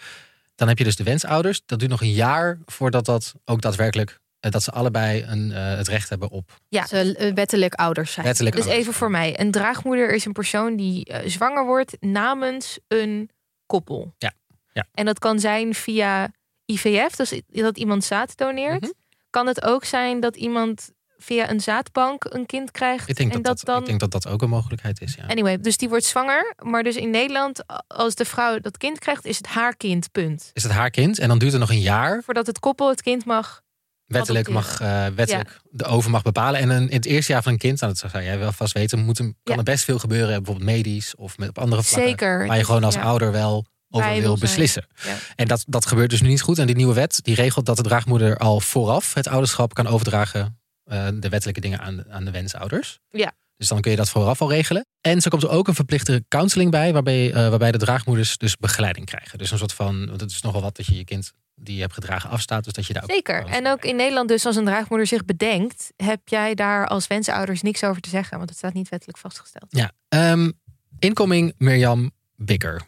[0.57, 1.61] dan heb je dus de wensouders.
[1.65, 5.75] Dat duurt nog een jaar voordat dat ook daadwerkelijk, eh, dat ze allebei een, eh,
[5.75, 6.85] het recht hebben op Ja.
[6.85, 8.25] Ze eh, wettelijk ouders zijn.
[8.25, 8.55] wettelijk.
[8.55, 8.83] Dus ouders.
[8.83, 13.29] even voor mij: een draagmoeder is een persoon die zwanger wordt namens een
[13.65, 14.13] koppel.
[14.17, 14.33] Ja.
[14.73, 14.87] Ja.
[14.93, 16.31] En dat kan zijn via
[16.65, 18.81] IVF, dus dat iemand zaad doneert.
[18.81, 18.91] Mhm.
[19.29, 23.09] Kan het ook zijn dat iemand via een zaadbank een kind krijgt?
[23.09, 23.79] Ik denk en dat, dat, dan.
[23.79, 25.15] ik denk dat dat ook een mogelijkheid is.
[25.17, 25.25] Ja.
[25.27, 26.53] Anyway, dus die wordt zwanger.
[26.63, 30.49] Maar dus in Nederland, als de vrouw dat kind krijgt, is het haar kind, punt.
[30.53, 31.19] Is het haar kind?
[31.19, 33.61] En dan duurt het nog een jaar Voordat het koppel het kind mag.
[34.05, 36.59] wettelijk mag, eh, wettelijk de over mag bepalen.
[36.59, 38.73] En een, in het eerste jaar van een kind, nou, dat zou jij wel vast
[38.73, 39.55] weten, moet, kan Ja.
[39.55, 40.35] er best veel gebeuren.
[40.43, 42.09] Bijvoorbeeld medisch of met, op andere vlakken.
[42.09, 42.47] Zeker.
[42.47, 44.85] Waar je gewoon als ouder wel over Bij wil beslissen.
[45.03, 45.15] Ja.
[45.35, 46.59] En dat, dat gebeurt dus nu niet goed.
[46.59, 50.59] En die nieuwe wet die regelt dat de draagmoeder al vooraf het ouderschap kan overdragen.
[50.87, 52.99] Eh, de wettelijke dingen aan, aan de wensouders.
[53.09, 53.31] Ja.
[53.57, 54.85] Dus dan kun je dat vooraf al regelen.
[55.01, 58.57] En zo komt er ook een verplichte counseling bij, waarbij, eh, waarbij de draagmoeders dus
[58.57, 59.37] begeleiding krijgen.
[59.37, 61.81] Dus een soort van, want het is nogal wat dat je je kind die je
[61.81, 62.63] hebt gedragen afstaat.
[62.63, 63.45] Dus dat je daar ook Zeker.
[63.45, 67.61] En ook in Nederland dus als een draagmoeder zich bedenkt, heb jij daar als wensouders
[67.61, 69.65] niks over te zeggen, want het staat niet wettelijk vastgesteld.
[69.69, 69.91] Ja.
[70.09, 70.51] Ehm,
[70.99, 72.81] incoming Mirjam Bikker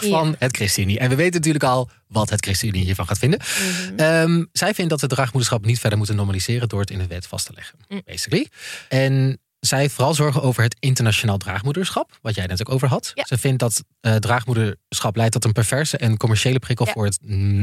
[0.00, 0.98] van het ChristenUnie.
[0.98, 3.40] En we weten natuurlijk al wat het ChristenUnie hiervan gaat vinden.
[3.40, 3.98] Mhm.
[3.98, 7.26] Ehm, zij vindt dat we draagmoederschap niet verder moeten normaliseren door het in de wet
[7.26, 7.78] vast te leggen.
[7.88, 8.02] Mm.
[8.04, 8.48] Basically.
[8.88, 13.12] En zij vooral zorgen over het internationaal draagmoederschap, wat jij net ook over had.
[13.14, 13.24] Ja.
[13.26, 16.92] Ze vindt dat eh, draagmoederschap leidt tot een perverse en commerciële prikkel Ja.
[16.92, 17.18] voor, het,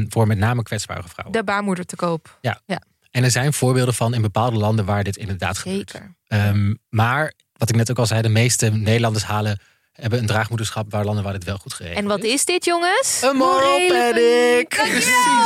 [0.09, 1.37] voor met name kwetsbare vrouwen.
[1.37, 2.39] De baarmoeder te koop.
[3.11, 5.93] En er zijn voorbeelden van in bepaalde landen waar dit inderdaad gebeurt.
[6.27, 9.59] Ehm, maar wat ik net ook al zei, de meeste Nederlanders halen
[9.95, 13.21] hebben een draagmoederschap waar landen waar dit wel goed geregeld En wat is dit, jongens?
[13.21, 14.67] Een moral panic.
[14.67, 15.05] Precies.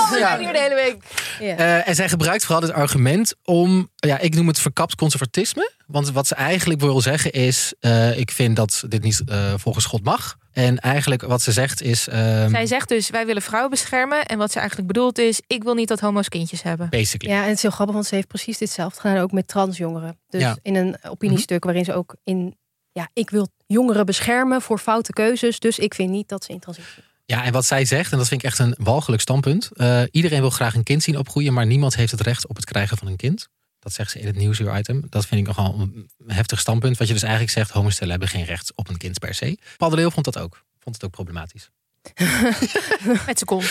[0.09, 0.27] We Ja.
[0.27, 1.03] zijn hier de hele week.
[1.39, 1.55] Ja.
[1.57, 5.71] Eh, en zij gebruikt vooral dit argument om, ja, ik noem het verkapt conservatisme.
[5.87, 9.85] Want wat ze eigenlijk wil zeggen is, eh, ik vind dat dit niet eh, volgens
[9.85, 10.37] God mag.
[10.51, 14.25] En eigenlijk wat ze zegt is, ehm, Zij zegt dus, wij willen vrouwen beschermen.
[14.25, 16.89] En wat ze eigenlijk bedoelt is, ik wil niet dat homo's kindjes hebben.
[16.89, 17.33] basically.
[17.33, 20.19] Ja, en het is heel grappig, want ze heeft precies ditzelfde gedaan ook met transjongeren.
[20.29, 20.57] Dus Ja.
[20.61, 22.57] in een opiniestuk waarin ze ook in,
[22.99, 26.59] ja, ik wil jongeren beschermen voor foute keuzes, dus ik vind niet dat ze in
[26.59, 27.03] transitie.
[27.25, 29.69] Ja, en wat zij zegt, en dat vind ik echt een walgelijk standpunt.
[29.73, 32.65] eh, iedereen wil graag een kind zien opgroeien, maar niemand heeft het recht op het
[32.65, 33.47] krijgen van een kind.
[33.79, 35.05] Dat zegt ze in het nieuwsuur-item.
[35.09, 36.97] Dat vind ik nogal een heftig standpunt.
[36.97, 39.57] Wat je dus eigenlijk zegt, homostellen hebben geen recht op een kind per se.
[39.77, 40.63] Paul de Leeuw vond dat ook.
[40.79, 41.69] Vond het ook problematisch.
[43.25, 43.65] Met z'n kont.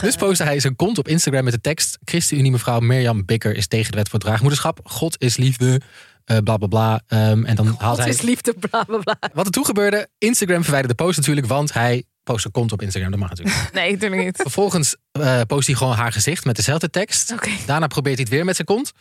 [0.00, 1.98] Dus postte hij zijn kont op Instagram met de tekst...
[2.04, 4.80] ChristenUnie mevrouw Mirjam Bikker is tegen de wet voor draagmoederschap.
[4.84, 5.80] God is liefde,
[6.24, 7.02] eh bla bla bla.
[7.06, 8.18] Ehm, en dan haalt hij...
[8.22, 9.16] liefde, bla bla bla.
[9.32, 11.46] Wat er toen gebeurde, Instagram verwijderde de post natuurlijk...
[11.46, 13.72] want hij postte kont op Instagram, dat mag natuurlijk niet.
[13.82, 14.36] Nee, natuurlijk niet.
[14.36, 17.32] Vervolgens eh, post hij gewoon haar gezicht met dezelfde tekst.
[17.32, 17.50] Oké.
[17.66, 18.92] Daarna probeert hij het weer met zijn kont.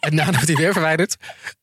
[0.00, 1.16] en daarna wordt hij weer verwijderd.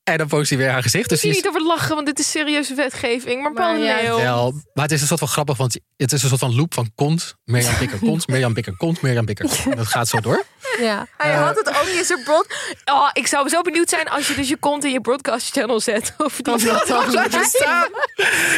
[0.03, 1.09] En dan post hij weer haar gezicht.
[1.09, 3.41] Dus Dus die niet is over lachen, want dit is serieuze wetgeving.
[3.41, 4.51] Maar Maar ja, wel...
[4.73, 6.91] Maar het is een soort van grappig, want het is een soort van loop van
[6.95, 7.35] kont.
[7.45, 9.49] Mirjam Bikker, kont, Mirjam Bikker, kont, Mirjam Bikker.
[9.75, 10.43] Dat gaat zo door.
[10.79, 11.07] Ja.
[11.17, 11.45] Hij Eh.
[11.45, 12.47] had het ook niet in zijn broad...
[12.85, 15.79] Oh, ik zou zo benieuwd zijn als je dus je kont in je broadcast channel
[15.79, 16.13] zet.
[16.17, 17.87] Of die dat dan staan.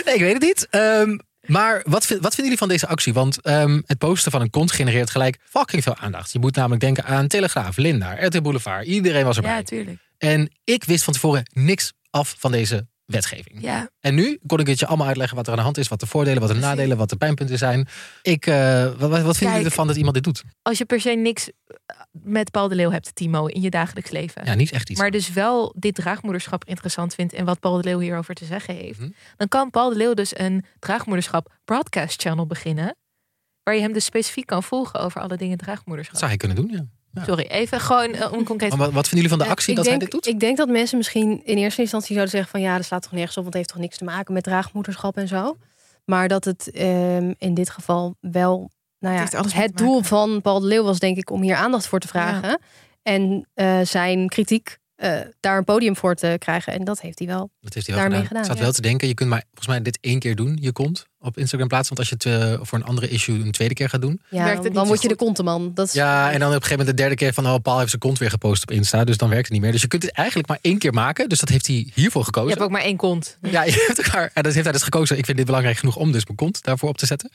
[0.05, 0.67] Nee, ik weet het niet.
[0.69, 1.17] Ehm,
[1.47, 3.13] maar wat, wat vinden jullie van deze actie?
[3.13, 6.31] Want ehm, het posten van een kont genereert gelijk fucking veel aandacht.
[6.31, 8.85] Je moet namelijk denken aan Telegraaf, Linda, RT Boulevard.
[8.85, 9.55] Iedereen was erbij.
[9.55, 9.99] Ja, tuurlijk.
[10.17, 13.61] En ik wist van tevoren niks af van deze wetgeving.
[13.61, 13.89] Ja.
[13.99, 15.99] En nu kon ik het je allemaal uitleggen wat er aan de hand is, wat
[15.99, 17.87] de voordelen, wat de nadelen, wat de pijnpunten zijn.
[18.21, 20.43] Ik, eh, wat, wat vinden jullie ervan dat iemand dit doet?
[20.61, 24.09] Als je per se niks eh, met Paul de Leeuw hebt, Timo, in je dagelijks
[24.11, 24.45] leven.
[24.45, 24.99] Ja, niet echt iets.
[24.99, 28.75] maar dus wel dit draagmoederschap interessant vindt en wat Paul de Leeuw hierover te zeggen
[28.75, 28.99] heeft.
[28.99, 29.09] Mhm.
[29.37, 32.95] Dan kan Paul de Leeuw dus een draagmoederschap broadcast channel beginnen.
[33.63, 36.19] Waar je hem dus specifiek kan volgen over alle dingen draagmoederschap.
[36.19, 36.94] Dat zou hij kunnen doen, ja.
[37.25, 38.69] Sorry, even gewoon eh, om concreet.
[38.69, 40.33] Maar wat, wat vinden jullie van de actie ik dat denk, hij dit doet?
[40.33, 43.11] Ik denk dat mensen misschien in eerste instantie zouden zeggen van ja, dat slaat toch
[43.11, 45.57] nergens op, want het heeft toch niks te maken met draagmoederschap en zo.
[46.05, 50.59] Maar dat het ehm, in dit geval wel nou ja, het, te doel van Paul
[50.59, 52.59] de Leeuw was denk ik om hier aandacht voor te vragen.
[53.01, 56.73] En eh, zijn kritiek eh, daar een podium voor te krijgen.
[56.73, 57.49] En dat heeft hij wel.
[57.61, 58.27] Dat heeft hij wel Daarmee gedaan.
[58.27, 58.63] gedaan, Ik zat ja.
[58.63, 61.37] wel te denken, je kunt maar volgens mij dit één keer doen, je kont op
[61.37, 61.95] Instagram plaatsen.
[61.95, 64.21] Want als je het eh, voor een andere issue een tweede keer gaat doen.
[64.29, 65.71] Ja, Werkt het dan, niet dan word je de konteman.
[65.73, 67.77] Dat is, Ja, en dan op een gegeven moment de derde keer van, oh, Paul
[67.77, 69.03] heeft zijn kont weer gepost op Insta.
[69.03, 69.71] Dus dan werkt het niet meer.
[69.71, 71.29] Dus je kunt het eigenlijk maar één keer maken.
[71.29, 72.49] Dus dat heeft hij hiervoor Je gekozen.
[72.49, 73.37] hebt ook maar één kont.
[73.41, 74.31] Ja, je hebt elkaar.
[74.33, 75.17] En dat heeft hij dus gekozen.
[75.17, 77.29] Ik vind dit belangrijk genoeg om dus mijn kont daarvoor op te zetten.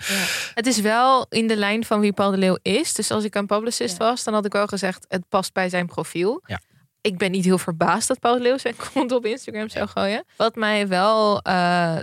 [0.54, 2.94] Het is wel in de lijn van wie Paul de Leeuw is.
[2.94, 4.04] Dus als ik een publicist Ja.
[4.04, 6.42] was, dan had ik wel gezegd: het past bij zijn profiel.
[6.46, 6.60] Ja.
[7.00, 10.24] Ik ben niet heel verbaasd dat Paul Leeuw zijn kont op Instagram zou gooien.
[10.36, 11.98] Wat mij wel eh,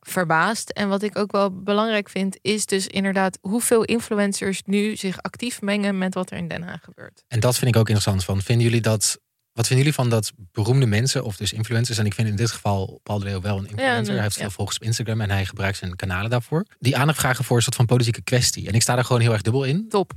[0.00, 5.22] verbaast en wat ik ook wel belangrijk vind, is dus inderdaad hoeveel influencers nu zich
[5.22, 7.24] actief mengen met wat er in Den Haag gebeurt.
[7.28, 8.24] En dat vind ik ook interessant.
[8.24, 9.18] Van, vinden jullie dat,
[9.52, 11.98] wat vinden jullie van dat beroemde mensen of dus influencers?
[11.98, 14.02] En ik vind in dit geval Paul de Leeuw wel een influencer.
[14.02, 14.40] nee, hij heeft ja.
[14.40, 16.64] veel volgers op Instagram en hij gebruikt zijn kanalen daarvoor.
[16.78, 18.68] Die aandacht vragen voor een soort van politieke kwestie.
[18.68, 19.88] En ik sta daar gewoon heel erg dubbel in.
[19.88, 20.12] Top.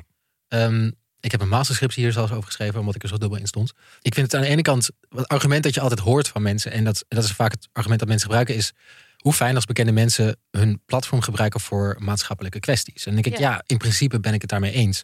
[0.48, 0.92] Ehm,
[1.22, 3.74] ik heb een masterscriptie hier zelfs over geschreven, omdat ik er zo dubbel in stond.
[4.02, 6.72] Ik vind het aan de ene kant, het argument dat je altijd hoort van mensen,
[6.72, 8.74] en dat, dat is vaak het argument dat mensen gebruiken, is
[9.18, 13.06] hoe fijn als bekende mensen hun platform gebruiken voor maatschappelijke kwesties.
[13.06, 13.50] En dan denk ik, Ja.
[13.50, 15.04] ja, in principe ben ik het daarmee eens.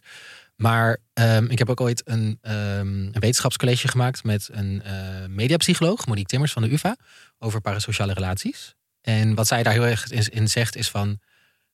[0.56, 2.56] Maar ehm, ik heb ook ooit een, ehm,
[2.88, 4.92] een wetenschapscollege gemaakt met een eh,
[5.28, 6.96] mediapsycholoog, Monique Timmers van de UvA,
[7.38, 8.74] over parasociale relaties.
[9.00, 11.20] En wat zij daar heel erg in, in zegt is van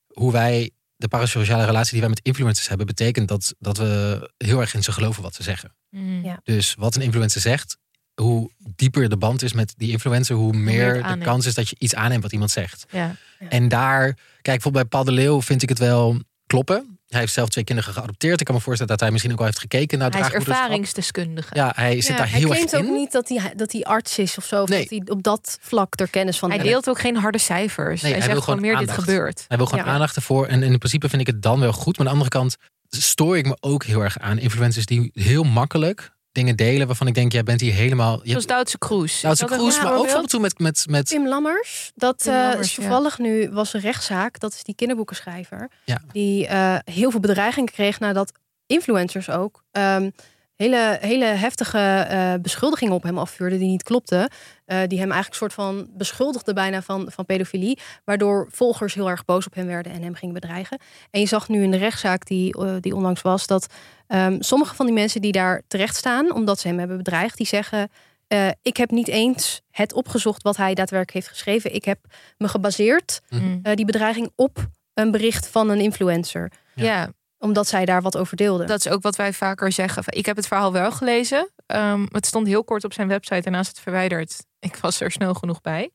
[0.07, 4.59] hoe wij de parasociale relatie die wij met influencers hebben, betekent dat, dat we heel
[4.59, 5.75] erg in ze geloven wat ze zeggen.
[5.89, 6.23] Mm.
[6.23, 6.39] Ja.
[6.43, 7.77] Dus wat een influencer zegt,
[8.21, 11.75] hoe dieper de band is met die influencer, hoe meer de kans is dat je
[11.79, 12.85] iets aanneemt wat iemand zegt.
[12.89, 13.15] Ja.
[13.49, 16.94] En daar, kijk, bijvoorbeeld bij Paul de Leeuw vind ik het wel kloppen.
[17.15, 18.39] Hij heeft zelf twee kinderen geadopteerd.
[18.39, 20.33] Ik kan me voorstellen dat hij misschien ook al heeft gekeken naar het Hij is
[20.33, 21.55] ervaringsdeskundige.
[21.55, 22.99] Ja, hij zit Ja, daar hij heel erg claimt ook in.
[22.99, 24.61] niet dat hij, dat hij arts is of zo.
[24.61, 24.79] Of Nee.
[24.79, 26.69] dat hij op dat vlak er kennis van Hij heeft.
[26.71, 28.01] deelt ook geen harde cijfers.
[28.01, 29.45] Nee, hij, hij zegt wil gewoon gewoon meer dit gebeurt.
[29.47, 29.91] Hij wil gewoon Ja.
[29.91, 30.47] aandacht ervoor.
[30.47, 31.97] En in principe vind ik het dan wel goed.
[31.97, 32.55] Maar aan de andere kant
[32.89, 37.13] stoor ik me ook heel erg aan influencers die heel makkelijk dingen delen waarvan ik
[37.13, 38.19] denk, jij bent hier helemaal.
[38.23, 39.21] Je Zoals Duitse Kroes.
[39.21, 42.59] Duitse Kroes, maar ook af en toe met, met, met Tim Lammers, dat Tim eh,
[42.59, 44.39] is toevallig nu was een rechtszaak.
[44.39, 45.69] Dat is die kinderboekenschrijver.
[45.85, 46.01] Ja.
[46.11, 48.31] Die eh, heel veel bedreigingen kreeg nadat
[48.65, 50.09] influencers ook ehm,
[50.55, 54.29] hele, hele heftige eh, beschuldigingen op hem afvuurden die niet klopten.
[54.65, 57.79] Eh, die hem eigenlijk soort van beschuldigden bijna van, van pedofilie.
[58.03, 60.79] Waardoor volgers heel erg boos op hem werden en hem gingen bedreigen.
[61.11, 63.67] En je zag nu in de rechtszaak die, eh, die onlangs was dat
[64.07, 67.47] ehm, sommige van die mensen die daar terecht staan, omdat ze hem hebben bedreigd, die
[67.47, 67.89] zeggen.
[68.27, 71.73] eh, ik heb niet eens het opgezocht wat hij daadwerkelijk heeft geschreven.
[71.75, 71.99] Ik heb
[72.37, 73.59] me gebaseerd, Mm.
[73.63, 76.51] eh, die bedreiging, op een bericht van een influencer.
[76.75, 77.09] Ja.
[77.39, 78.65] Omdat zij daar wat over deelde.
[78.65, 80.03] dat is ook wat wij vaker zeggen.
[80.05, 81.49] Ik heb het verhaal wel gelezen.
[81.65, 83.41] Ehm, het stond heel kort op zijn website.
[83.41, 84.45] Daarna is het verwijderd.
[84.59, 85.89] Ik was er snel genoeg bij.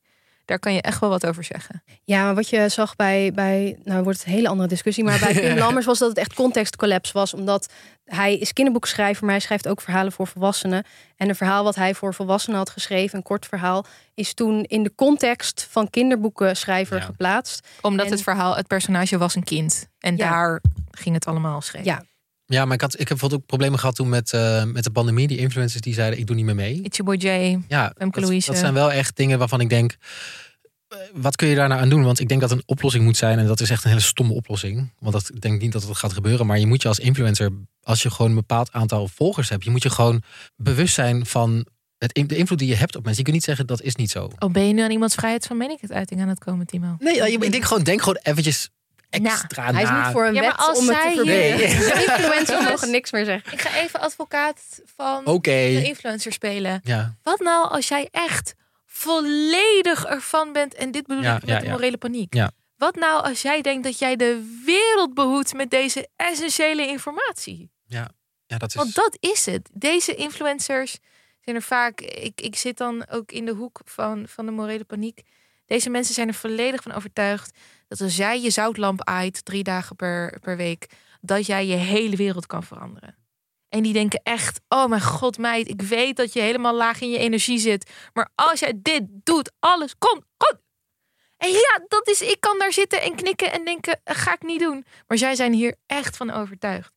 [0.45, 1.83] Daar kan je echt wel wat over zeggen.
[2.03, 5.19] Ja, maar wat je zag bij, bij nou wordt het een hele andere discussie, maar
[5.19, 7.71] bij Tim Lammers was dat het echt contextcollapse was, omdat
[8.05, 10.83] hij is kinderboekschrijver, maar hij schrijft ook verhalen voor volwassenen.
[11.15, 14.83] En een verhaal wat hij voor volwassenen had geschreven, een kort verhaal, is toen in
[14.83, 17.03] de context van kinderboekenschrijver Ja.
[17.03, 17.67] geplaatst.
[17.81, 19.87] Omdat En- het verhaal, het personage was een kind.
[19.99, 20.29] En Ja.
[20.29, 20.61] daar
[21.01, 21.85] ging het allemaal scheef.
[21.85, 22.05] Ja.
[22.45, 24.91] Ja, maar ik, had, ik heb bijvoorbeeld ook problemen gehad toen met, eh, met de
[24.91, 25.27] pandemie.
[25.27, 26.81] Die influencers die zeiden, ik doe niet meer mee.
[26.81, 27.61] It's your boy Jay.
[27.67, 28.47] Ja, Femke dat, Louise.
[28.51, 29.95] dat zijn wel echt dingen waarvan ik denk...
[30.87, 32.03] eh, Wat kun je daar nou aan doen?
[32.03, 33.39] Want ik denk dat een oplossing moet zijn.
[33.39, 34.93] En dat is echt een hele stomme oplossing.
[34.99, 36.45] Want dat, ik denk niet dat het gaat gebeuren.
[36.45, 37.51] Maar je moet je als influencer,
[37.83, 39.63] als je gewoon een bepaald aantal volgers hebt...
[39.63, 40.21] je moet je gewoon
[40.55, 41.65] bewust zijn van
[41.97, 43.17] het, de invloed die je hebt op mensen.
[43.17, 44.29] Je kunt niet zeggen, dat is niet zo.
[44.39, 46.95] Oh, ben je nu aan iemands vrijheid van meningsuiting aan het komen, Timo?
[46.99, 48.69] Nee, ik denk gewoon, denk gewoon eventjes
[49.11, 51.57] extra Hij is niet voor een Ja, maar wet als om het zij te hier-
[51.57, 51.79] verbieden.
[51.79, 52.05] Nee.
[52.05, 53.53] Influencers mogen niks meer zeggen.
[53.53, 55.51] Ik ga even advocaat van Oké.
[55.51, 56.79] de influencer spelen.
[56.83, 58.53] Ja, Wat nou als jij echt
[58.85, 61.71] volledig ervan bent, en dit bedoel Ja, ik met ja, de ja.
[61.71, 62.33] morele paniek.
[62.33, 62.51] Ja.
[62.77, 67.71] Wat nou als jij denkt dat jij de wereld behoedt met deze essentiële informatie?
[67.85, 68.09] ja,
[68.57, 68.73] dat is...
[68.75, 69.69] Want dat is het.
[69.73, 70.97] Deze influencers
[71.41, 72.01] zijn er vaak.
[72.01, 75.21] Ik, ik zit dan ook in de hoek van, van de morele paniek.
[75.65, 77.57] Deze mensen zijn er volledig van overtuigd
[77.91, 80.89] dat als jij je zoutlamp aait drie dagen per, per week,
[81.21, 83.15] dat jij je hele wereld kan veranderen.
[83.69, 87.09] En die denken echt: oh mijn god, meid, ik weet dat je helemaal laag in
[87.09, 87.91] je energie zit.
[88.13, 90.57] Maar als jij dit doet, alles komt goed.
[91.37, 94.41] En ja, dat is, ik kan daar zitten en knikken en denken: "Dat ga ik
[94.41, 94.85] niet doen.
[95.07, 96.93] Maar zij zijn hier echt van overtuigd.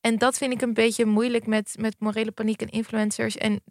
[0.00, 3.36] En dat vind ik een beetje moeilijk met, met morele paniek en influencers.
[3.36, 3.62] En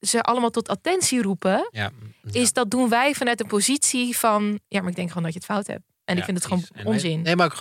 [0.00, 1.68] ze allemaal tot attentie roepen.
[1.70, 1.90] ja,
[2.30, 4.60] Is dat doen wij vanuit een positie van...
[4.68, 5.84] Ja, maar ik denk gewoon dat je het fout hebt.
[6.08, 6.68] En ik vind het precies.
[6.72, 7.22] gewoon En onzin.
[7.22, 7.58] Nee, maar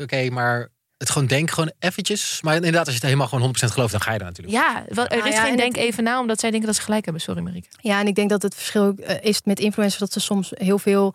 [0.00, 2.38] oké, maar het gewoon denk gewoon eventjes.
[2.42, 4.56] Maar inderdaad, als je het helemaal gewoon 100% gelooft, dan ga je er natuurlijk.
[4.56, 6.68] Ja, wel, er Nou is ja, geen en denk het- even na, omdat zij denken
[6.68, 7.22] dat ze gelijk hebben.
[7.22, 7.68] Sorry, Marieke.
[7.80, 10.78] Ja, en ik denk dat het verschil eh, is met influencers dat ze soms heel
[10.78, 11.14] veel,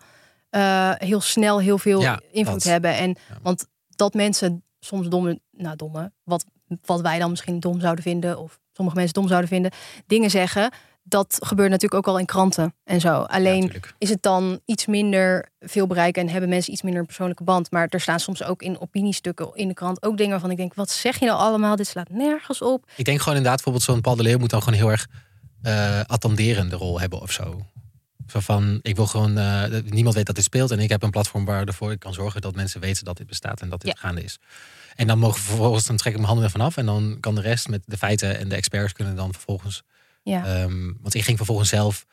[0.50, 2.72] eh, heel snel heel veel Ja, invloed dat.
[2.72, 2.94] hebben.
[2.96, 3.38] En Ja.
[3.42, 6.44] want dat mensen soms domme, nou domme, wat,
[6.84, 9.70] wat wij dan misschien dom zouden vinden, of sommige mensen dom zouden vinden,
[10.06, 10.72] dingen zeggen.
[11.08, 13.20] Dat gebeurt natuurlijk ook al in kranten en zo.
[13.22, 17.44] Alleen is het dan iets minder veel bereik en hebben mensen iets minder een persoonlijke
[17.44, 17.70] band.
[17.70, 20.74] Maar er staan soms ook in opiniestukken in de krant ook dingen van ik denk,
[20.74, 21.76] wat zeg je nou allemaal?
[21.76, 22.90] Dit slaat nergens op.
[22.96, 25.06] Ik denk gewoon inderdaad, bijvoorbeeld zo'n Paul de Leeuw moet dan gewoon heel erg
[25.62, 27.66] eh attenderende rol hebben of zo.
[28.26, 30.70] Zo van, ik wil gewoon, eh, niemand weet dat dit speelt.
[30.70, 33.60] En ik heb een platform waarvoor ik kan zorgen dat mensen weten dat dit bestaat
[33.60, 34.38] en dat dit gaande is.
[34.96, 36.76] En dan mogen vervolgens, dan trek ik mijn handen ervan af.
[36.76, 39.82] En dan kan de rest met de feiten en de experts kunnen dan vervolgens.
[40.30, 40.44] Ja.
[40.44, 42.06] ehm, want ik ging vervolgens zelf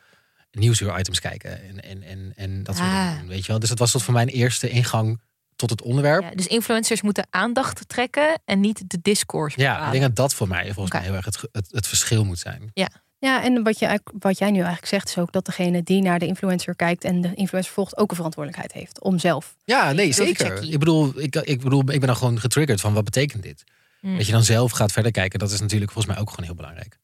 [0.50, 1.62] nieuwsuur-items kijken.
[1.68, 3.10] En, en, en, en dat soort Ah.
[3.12, 3.28] dingen.
[3.28, 3.58] Weet je wel?
[3.58, 5.20] Dus dat was tot voor mijn eerste ingang
[5.56, 6.22] tot het onderwerp.
[6.22, 10.34] Ja, dus influencers moeten aandacht trekken en niet de discourse Ja, ik denk dat dat
[10.34, 12.70] voor mij volgens mij heel erg het, het, het verschil moet zijn.
[13.18, 16.18] Ja, en wat, je, wat jij nu eigenlijk zegt is ook dat degene die naar
[16.18, 19.56] de influencer kijkt en de influencer volgt ook een verantwoordelijkheid heeft om zelf.
[19.64, 20.62] Ja, nee, zeker.
[20.62, 23.64] Ik bedoel, ik, ik bedoel, ik ben dan gewoon getriggerd van wat betekent dit?
[24.00, 24.16] Mm.
[24.16, 26.54] Dat je dan zelf gaat verder kijken, dat is natuurlijk volgens mij ook gewoon heel
[26.54, 26.98] belangrijk.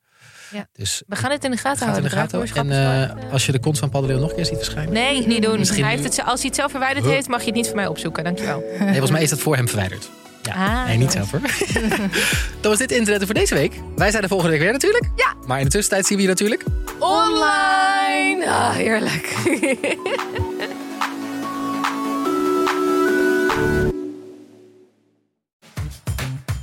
[0.52, 0.66] Ja.
[0.72, 2.10] Dus We gaan het in de gaten in de houden.
[2.48, 3.10] gaten houden.
[3.12, 4.92] En eh, als je de kont van Paul de Leeuw nog een keer ziet verschijnen.
[4.92, 5.58] Nee, niet doen.
[5.58, 7.14] Misschien hij heeft het, als hij het zelf verwijderd Huh?
[7.14, 8.24] heeft, mag je het niet voor mij opzoeken.
[8.24, 8.58] Dankjewel.
[8.78, 10.10] Nee, volgens mij is dat voor hem verwijderd.
[10.42, 11.18] Ja, Ah, nee, niet nice.
[11.18, 11.40] zelf hoor.
[12.60, 13.74] Dan was dit internet voor deze week.
[13.96, 15.04] Wij zijn de volgende week weer natuurlijk.
[15.16, 15.34] Ja.
[15.46, 16.64] Maar in de tussentijd zien we je natuurlijk.
[16.98, 18.44] Online!
[18.48, 19.34] Ah, heerlijk.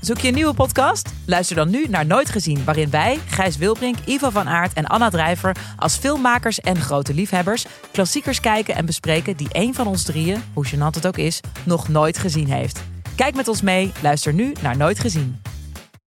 [0.07, 1.09] Zoek je een nieuwe podcast?
[1.25, 5.09] Luister dan nu naar Nooit Gezien, waarin wij, Gijs Wilbrink, Ivo van Aert en Anna
[5.09, 10.43] Drijver als filmmakers en grote liefhebbers klassiekers kijken en bespreken die één van ons drieën,
[10.53, 12.83] hoe gênant het ook is, nog nooit gezien heeft.
[13.15, 15.41] Kijk met ons mee, luister nu naar Nooit Gezien.